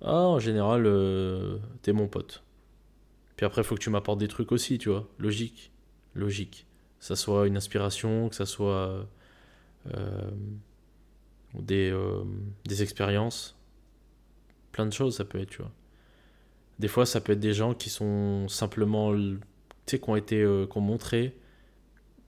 [0.00, 2.42] ah, en général, euh, t'es mon pote.
[3.36, 5.06] Puis après, il faut que tu m'apportes des trucs aussi, tu vois.
[5.18, 5.70] Logique.
[6.14, 6.66] Logique.
[6.98, 9.06] Que ça soit une inspiration, que ça soit.
[9.94, 10.30] Euh,
[11.54, 12.22] des, euh,
[12.64, 13.56] des expériences,
[14.72, 15.72] plein de choses ça peut être, tu vois.
[16.78, 19.38] Des fois, ça peut être des gens qui sont simplement, tu
[19.86, 21.36] sais, qui ont été, euh, qui ont montré,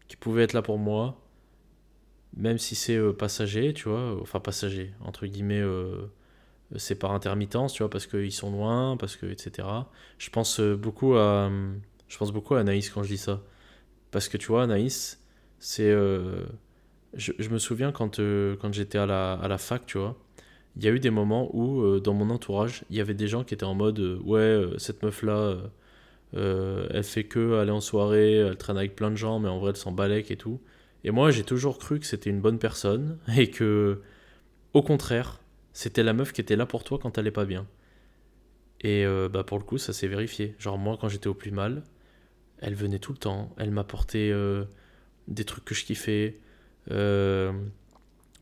[0.09, 1.21] qui pouvaient être là pour moi,
[2.37, 5.63] même si c'est euh, passager, tu vois, enfin passager, entre guillemets,
[6.77, 9.69] c'est par intermittence, tu vois, parce qu'ils sont loin, parce que, etc.
[10.19, 11.51] Je pense beaucoup à,
[12.09, 13.43] je pense beaucoup à Anaïs quand je dis ça.
[14.11, 15.23] Parce que tu vois, Anaïs,
[15.59, 15.95] c'est
[17.15, 20.17] je, me souviens quand, euh, quand j'étais à la, à la fac, tu vois,
[20.77, 23.29] il y a eu des moments où, euh, dans mon entourage, il y avait des
[23.29, 25.57] gens qui étaient en mode euh, Ouais, cette meuf-là,
[26.35, 29.71] elle fait que aller en soirée, elle traîne avec plein de gens, mais en vrai,
[29.71, 30.61] elle s'en balèque et tout.
[31.05, 34.01] Et moi, j'ai toujours cru que c'était une bonne personne et que,
[34.73, 35.41] au contraire,
[35.73, 37.67] c'était la meuf qui était là pour toi quand t'allais pas bien.
[38.81, 40.57] Et bah, pour le coup, ça s'est vérifié.
[40.59, 41.85] Genre, moi, quand j'étais au plus mal,
[42.59, 44.33] elle venait tout le temps, elle m'apportait
[45.29, 46.41] des trucs que je kiffais.
[46.91, 47.53] Euh,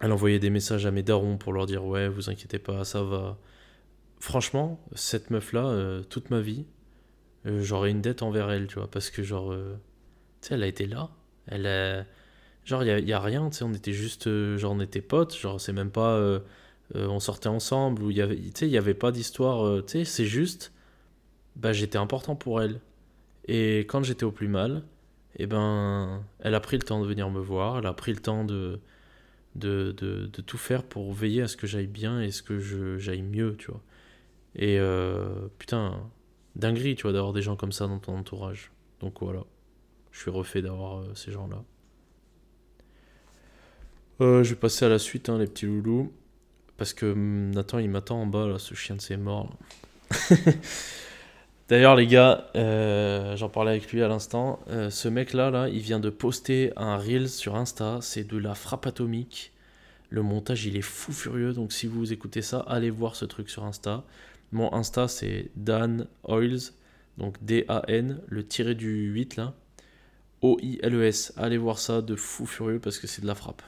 [0.00, 3.02] elle envoyait des messages à mes darons pour leur dire ouais, vous inquiétez pas, ça
[3.02, 3.38] va.
[4.18, 6.66] Franchement, cette meuf-là, euh, toute ma vie,
[7.46, 9.54] euh, j'aurais une dette envers elle, tu vois, parce que genre,
[10.40, 11.10] tu sais, elle a été là,
[11.46, 12.04] elle a...
[12.64, 15.60] Genre, il y, a, rien, tu sais, on était juste, genre, on était potes, genre,
[15.60, 16.40] c'est même pas,
[16.94, 20.26] on sortait ensemble, ou il y avait, il y avait pas d'histoire, tu sais, c'est
[20.26, 20.72] juste,
[21.56, 22.80] bah, j'étais important pour elle.
[23.46, 24.82] Et quand j'étais au plus mal,
[25.36, 28.20] eh ben, elle a pris le temps de venir me voir, elle a pris le
[28.20, 28.80] temps de,
[29.54, 32.98] de, de, de tout faire pour veiller à ce que j'aille bien et ce que
[32.98, 33.82] j'aille mieux, tu vois.
[34.56, 36.00] Et euh, putain,
[36.56, 38.70] dinguerie, tu vois, d'avoir des gens comme ça dans ton entourage.
[39.00, 39.44] Donc voilà,
[40.12, 41.62] je suis refait d'avoir euh, ces gens-là.
[44.20, 46.12] Euh, je vais passer à la suite, hein, les petits loulous.
[46.76, 49.56] parce que hum, Nathan il m'attend en bas là, ce chien de ses morts.
[51.70, 55.68] D'ailleurs les gars, euh, j'en parlais avec lui à l'instant, euh, ce mec là, là,
[55.68, 59.52] il vient de poster un reel sur Insta, c'est de la frappe atomique.
[60.08, 63.48] Le montage il est fou furieux, donc si vous écoutez ça, allez voir ce truc
[63.48, 64.02] sur Insta.
[64.50, 66.72] Mon Insta c'est Dan Oils,
[67.18, 69.54] donc D-A-N, le tiré du 8 là,
[70.40, 71.34] O-I-L-E-S.
[71.36, 73.62] Allez voir ça de fou furieux parce que c'est de la frappe.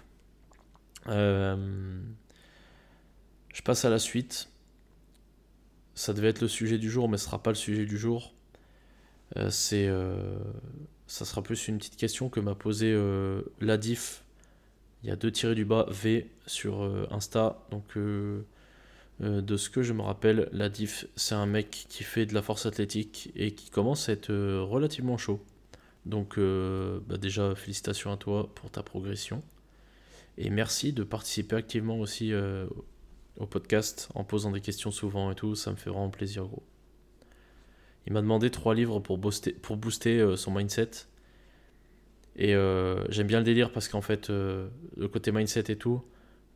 [1.07, 2.01] Euh,
[3.55, 4.49] je passe à la suite
[5.95, 8.33] ça devait être le sujet du jour, mais ce sera pas le sujet du jour.
[9.37, 10.39] Euh, c'est, euh,
[11.07, 14.25] ça sera plus une petite question que m'a posé euh, Ladif.
[15.03, 17.61] Il y a deux tirés du bas V sur Insta.
[17.73, 22.41] Donc, de ce que je me rappelle, Ladif, c'est un mec qui fait de la
[22.41, 25.45] force athlétique et qui commence à être relativement chaud.
[26.07, 29.43] Donc, bah déjà, félicitations à toi pour ta progression.
[30.39, 32.33] Et merci de participer activement aussi
[33.39, 36.63] au podcast en posant des questions souvent et tout, ça me fait vraiment plaisir gros.
[38.07, 40.91] Il m'a demandé trois livres pour booster, pour booster euh, son mindset.
[42.35, 46.03] Et euh, j'aime bien le délire parce qu'en fait, euh, le côté mindset et tout,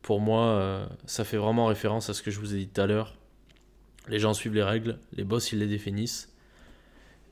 [0.01, 2.87] pour moi, ça fait vraiment référence à ce que je vous ai dit tout à
[2.87, 3.17] l'heure.
[4.07, 6.33] Les gens suivent les règles, les boss ils les définissent.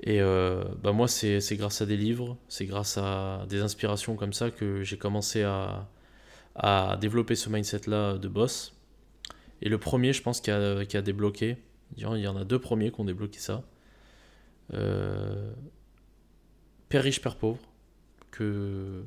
[0.02, 4.52] Et bah moi, c'est grâce à des livres, c'est grâce à des inspirations comme ça
[4.52, 5.88] que j'ai commencé à,
[6.56, 8.76] à développer ce mindset-là de boss.
[9.62, 11.58] Et le premier, je pense, qui a, qui a débloqué,
[11.98, 13.64] il y en a deux premiers qui ont débloqué ça.
[14.74, 15.54] Euh,
[16.90, 17.60] Père riche, Père pauvre,
[18.32, 19.04] que,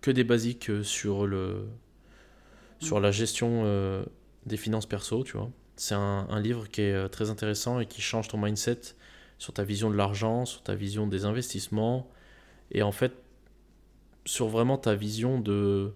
[0.00, 1.68] que des basiques sur, le,
[2.80, 4.04] sur la gestion euh,
[4.46, 5.50] des finances perso, tu vois.
[5.76, 8.80] C'est un, livre qui est euh, très intéressant et qui change ton mindset
[9.38, 12.10] sur ta vision de l'argent, sur ta vision des investissements,
[12.70, 13.12] et en fait,
[14.24, 15.92] sur vraiment ta vision de,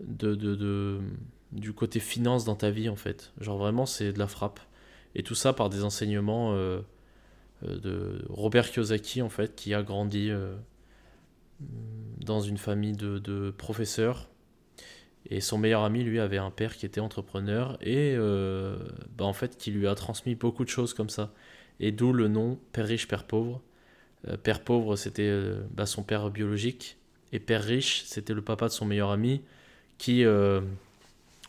[0.00, 1.00] de, de
[1.52, 3.32] du côté finance dans ta vie en fait.
[3.40, 4.60] Genre vraiment c'est de la frappe.
[5.14, 6.80] Et tout ça par des enseignements euh,
[7.66, 10.54] euh, de Robert Kiyosaki en fait qui a grandi euh,
[12.18, 14.28] dans une famille de, professeurs.
[15.30, 18.16] Et son meilleur ami lui avait un père qui était entrepreneur et
[19.16, 21.34] bah, en fait qui lui a transmis beaucoup de choses comme ça.
[21.80, 23.60] Et d'où le nom Père riche, Père pauvre.
[24.42, 25.30] père pauvre c'était
[25.72, 26.96] bah, son père biologique
[27.32, 29.42] et Père riche c'était le papa de son meilleur ami
[29.98, 30.24] qui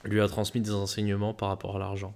[0.03, 2.15] lui a transmis des enseignements par rapport à l'argent.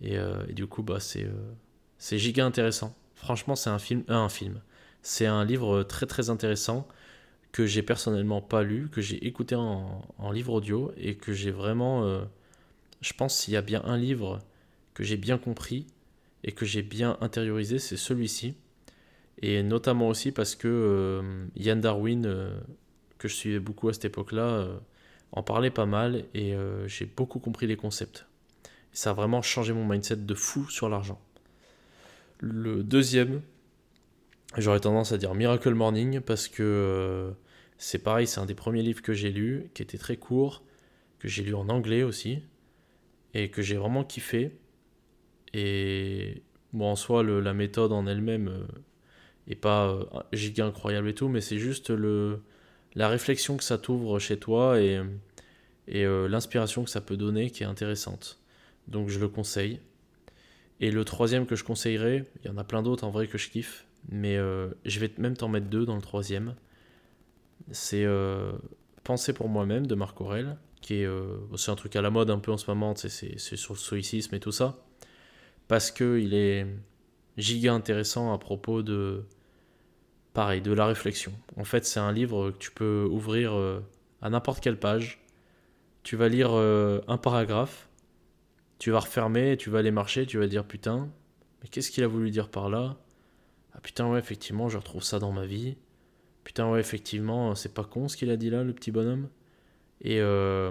[0.00, 1.52] Et, euh, du coup, bah, c'est, euh,
[1.98, 2.94] c'est giga intéressant.
[3.14, 4.60] Franchement, c'est un film, euh, un film.
[5.02, 6.86] C'est un livre très très intéressant
[7.52, 11.50] que j'ai personnellement pas lu, que j'ai écouté en, en, livre audio et que j'ai
[11.50, 12.20] vraiment,
[13.00, 14.40] je pense s'il y a bien un livre
[14.94, 15.86] que j'ai bien compris
[16.44, 18.56] et que j'ai bien intériorisé, c'est celui-ci.
[19.40, 21.22] Et notamment aussi parce que
[21.54, 22.50] Yann Darwin,
[23.18, 24.68] que je suivais beaucoup à cette époque-là,
[25.32, 28.26] en parlait pas mal et euh, j'ai beaucoup compris les concepts.
[28.92, 31.20] ça a vraiment changé mon mindset de fou sur l'argent.
[32.38, 33.42] Le deuxième,
[34.56, 37.30] j'aurais tendance à dire Miracle Morning parce que euh,
[37.78, 40.62] c'est pareil, c'est un des premiers livres que j'ai lu, qui était très court,
[41.18, 42.42] que j'ai lu en anglais aussi,
[43.34, 44.52] et que j'ai vraiment kiffé.
[45.52, 48.66] Et bon, en soi, la méthode en elle-même euh,
[49.48, 49.98] est pas
[50.32, 52.40] giga incroyable et tout, mais c'est juste le,
[52.96, 55.00] la réflexion que ça t'ouvre chez toi et,
[55.94, 58.40] euh, l'inspiration que ça peut donner qui est intéressante.
[58.88, 59.80] Donc je le conseille.
[60.80, 63.38] Et le troisième que je conseillerais, il y en a plein d'autres en vrai que
[63.38, 66.54] je kiffe, mais euh, je vais même t'en mettre deux dans le troisième.
[67.70, 68.52] C'est euh,
[69.04, 71.08] Penser pour moi-même de Marc Aurel, qui est
[71.56, 74.34] c'est un truc à la mode un peu en ce moment, c'est sur le stoïcisme
[74.34, 74.84] et tout ça,
[75.68, 76.66] parce qu'il est
[77.36, 79.22] giga intéressant à propos de
[80.36, 81.32] pareil, de la réflexion.
[81.56, 83.80] En fait, c'est un livre que tu peux ouvrir euh,
[84.20, 85.24] à n'importe quelle page.
[86.02, 87.88] Tu vas lire euh, un paragraphe,
[88.78, 91.08] tu vas refermer, tu vas aller marcher, tu vas dire putain,
[91.62, 92.98] mais qu'est-ce qu'il a voulu dire par là?
[93.72, 95.78] Ah putain, ouais, effectivement, je retrouve ça dans ma vie.
[96.44, 99.30] Putain, ouais, effectivement, c'est pas con ce qu'il a dit là, le petit bonhomme.
[100.02, 100.70] Et euh,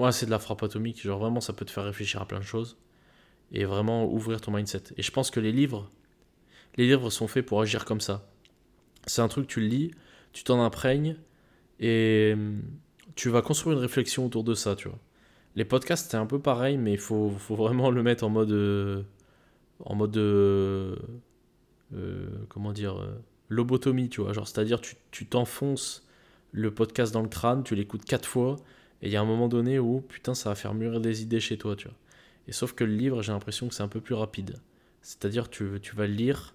[0.00, 1.00] ouais, c'est de la frappe atomique.
[1.00, 2.78] Genre vraiment, ça peut te faire réfléchir à plein de choses
[3.52, 4.82] et vraiment ouvrir ton mindset.
[4.96, 5.88] Et je pense que les livres,
[6.76, 8.28] les livres sont faits pour agir comme ça.
[9.06, 9.90] C'est un truc, tu le lis,
[10.32, 11.16] tu t'en imprègnes
[11.80, 12.62] et hum,
[13.14, 14.98] tu vas construire une réflexion autour de ça, tu vois.
[15.56, 18.50] Les podcasts, c'est un peu pareil, mais il faut, vraiment le mettre en mode.
[18.50, 19.02] Euh,
[19.84, 20.16] en mode.
[20.16, 20.96] Euh,
[21.94, 22.96] euh, comment dire
[23.48, 24.32] Lobotomie, tu vois.
[24.34, 26.04] C'est-à-dire, tu t'enfonces
[26.54, 28.56] le podcast dans le crâne, tu l'écoutes quatre fois,
[29.02, 31.40] et il y a un moment donné où, putain, ça va faire mûrir des idées
[31.40, 31.96] chez toi, tu vois.
[32.46, 34.56] Et sauf que le livre, j'ai l'impression que c'est un peu plus rapide.
[35.02, 36.53] C'est-à-dire, tu, tu vas le lire,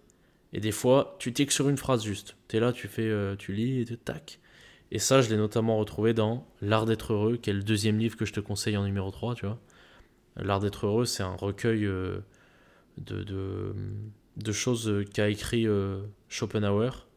[0.53, 2.35] et des fois, tu tiques sur une phrase juste.
[2.47, 4.39] Tu es là, tu fais, euh, tu lis, et tac.
[4.91, 8.17] Et ça, je l'ai notamment retrouvé dans L'Art d'être heureux, qui est le deuxième livre
[8.17, 9.59] que je te conseille en numéro 3, tu vois.
[10.35, 12.19] L'Art d'être heureux, c'est un recueil euh,
[12.97, 13.23] de,
[14.37, 17.07] de, choses qu'a écrit euh, Schopenhauer.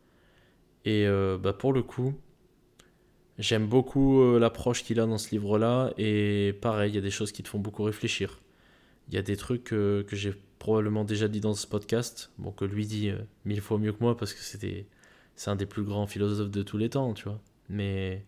[0.85, 1.07] Et
[1.41, 2.14] bah, pour le coup,
[3.39, 5.93] j'aime beaucoup l'approche qu'il a dans ce livre-là.
[5.97, 8.41] Et pareil, il y a des choses qui te font beaucoup réfléchir.
[9.13, 12.65] Il y a des trucs que j'ai probablement déjà dit dans ce podcast, bon, que
[12.65, 13.13] lui dit
[13.45, 14.87] mille fois mieux que moi parce que c'était
[15.37, 17.41] c'est un des plus grands philosophes de tous les temps, tu vois.
[17.69, 18.25] Mais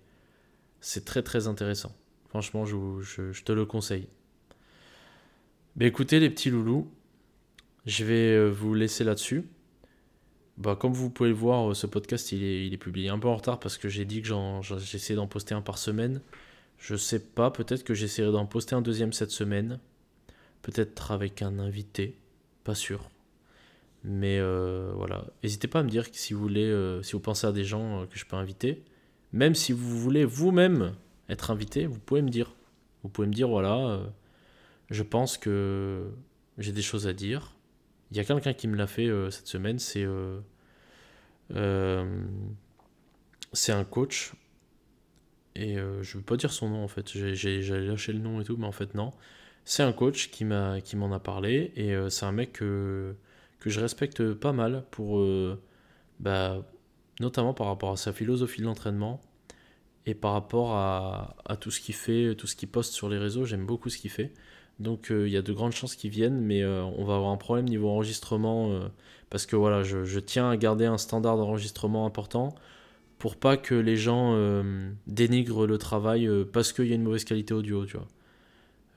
[0.81, 1.95] c'est très très intéressant.
[2.29, 4.09] Franchement, je, je, te le conseille.
[5.77, 6.91] Mais écoutez les petits loulous,
[7.87, 9.45] je vais euh, vous laisser là-dessus.
[10.57, 13.19] Bah, comme vous pouvez le voir, euh, ce podcast il est, il est publié un
[13.19, 14.29] peu en retard parce que j'ai dit que
[14.79, 16.21] j'essaie d'en poster un par semaine.
[16.79, 19.79] Je sais pas, peut-être que j'essaierai d'en poster un deuxième cette semaine.
[20.65, 22.17] Peut-être avec un invité,
[22.65, 23.11] pas sûr.
[24.03, 27.47] Mais euh, voilà, n'hésitez pas à me dire si vous voulez, euh, si vous pensez
[27.47, 28.83] à des gens euh, que je peux inviter.
[29.35, 30.95] Même si vous voulez vous-même
[31.29, 32.55] être invité, vous pouvez me dire.
[33.03, 34.01] Vous pouvez me dire, voilà,
[34.89, 36.11] je pense que
[36.57, 37.55] j'ai des choses à dire.
[38.11, 40.07] Il y a quelqu'un qui me l'a fait cette semaine, c'est
[43.53, 44.33] c'est un coach.
[45.57, 48.45] Et je ne veux pas dire son nom en fait, j'allais lâcher le nom et
[48.45, 49.13] tout, mais en fait non.
[49.65, 53.15] C'est un coach qui m'en a, parlé et c'est un mec que
[53.65, 55.59] que je respecte pas mal pour euh,
[56.21, 56.63] bah,
[57.19, 59.23] notamment par rapport à sa philosophie de l'entraînement
[60.05, 63.17] et par rapport à, à tout ce qu'il fait, tout ce qu'il poste sur les
[63.17, 64.35] réseaux, j'aime beaucoup ce qu'il fait.
[64.81, 67.31] Donc euh, il y a de grandes chances qu'il vienne, mais euh, on va avoir
[67.31, 68.79] un problème niveau enregistrement
[69.31, 72.55] parce que voilà, je, je, tiens à garder un standard d'enregistrement important
[73.19, 74.37] pour pas que les gens
[75.07, 78.09] dénigrent le travail parce qu'il y a une mauvaise qualité audio, tu vois.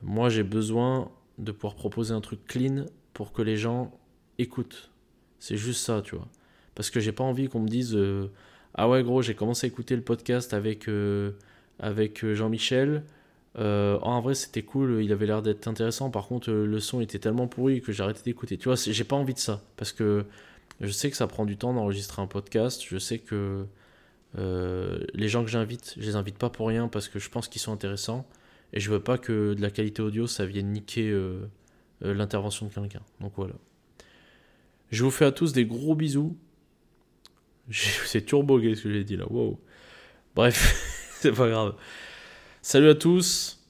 [0.01, 3.91] Moi j'ai besoin de pouvoir proposer un truc clean pour que les gens
[4.37, 4.91] écoute.
[5.39, 6.27] C'est juste ça, tu vois.
[6.75, 8.27] Parce que j'ai pas envie qu'on me dise euh,
[8.75, 11.31] Ah ouais, gros, j'ai commencé à écouter le podcast avec, euh,
[11.79, 13.03] avec euh, Jean-Michel.
[13.55, 16.11] en vrai, c'était cool, il avait l'air d'être intéressant.
[16.11, 18.57] Par contre, le son était tellement pourri que j'ai arrêté d'écouter.
[18.57, 19.63] Tu vois, j'ai pas envie de ça.
[19.77, 20.25] Parce que
[20.79, 22.83] je sais que ça prend du temps d'enregistrer un podcast.
[22.87, 23.65] Je sais que
[24.35, 27.61] les gens que j'invite, je les invite pas pour rien parce que je pense qu'ils
[27.61, 28.27] sont intéressants.
[28.73, 31.17] Et je veux pas que de la qualité audio, ça vienne niquer
[32.01, 33.01] l'intervention de quelqu'un.
[33.21, 33.53] Donc voilà.
[34.91, 36.37] Je vous fais à tous des gros bisous.
[37.71, 39.25] C'est turbo ce que j'ai dit là.
[39.29, 39.59] Wow.
[40.35, 41.75] Bref, c'est pas grave.
[42.61, 43.65] Salut à tous.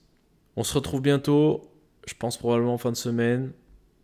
[0.56, 1.72] On se retrouve bientôt.
[2.06, 3.52] Je pense probablement en fin de semaine.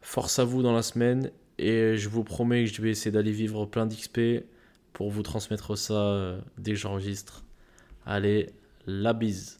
[0.02, 1.32] Force à vous dans la semaine.
[1.58, 4.46] Et je vous promets que je vais essayer d'aller vivre plein d'XP
[4.94, 7.44] pour vous transmettre ça euh, dès que j'enregistre.
[8.06, 8.50] Allez,
[8.88, 9.60] la bise.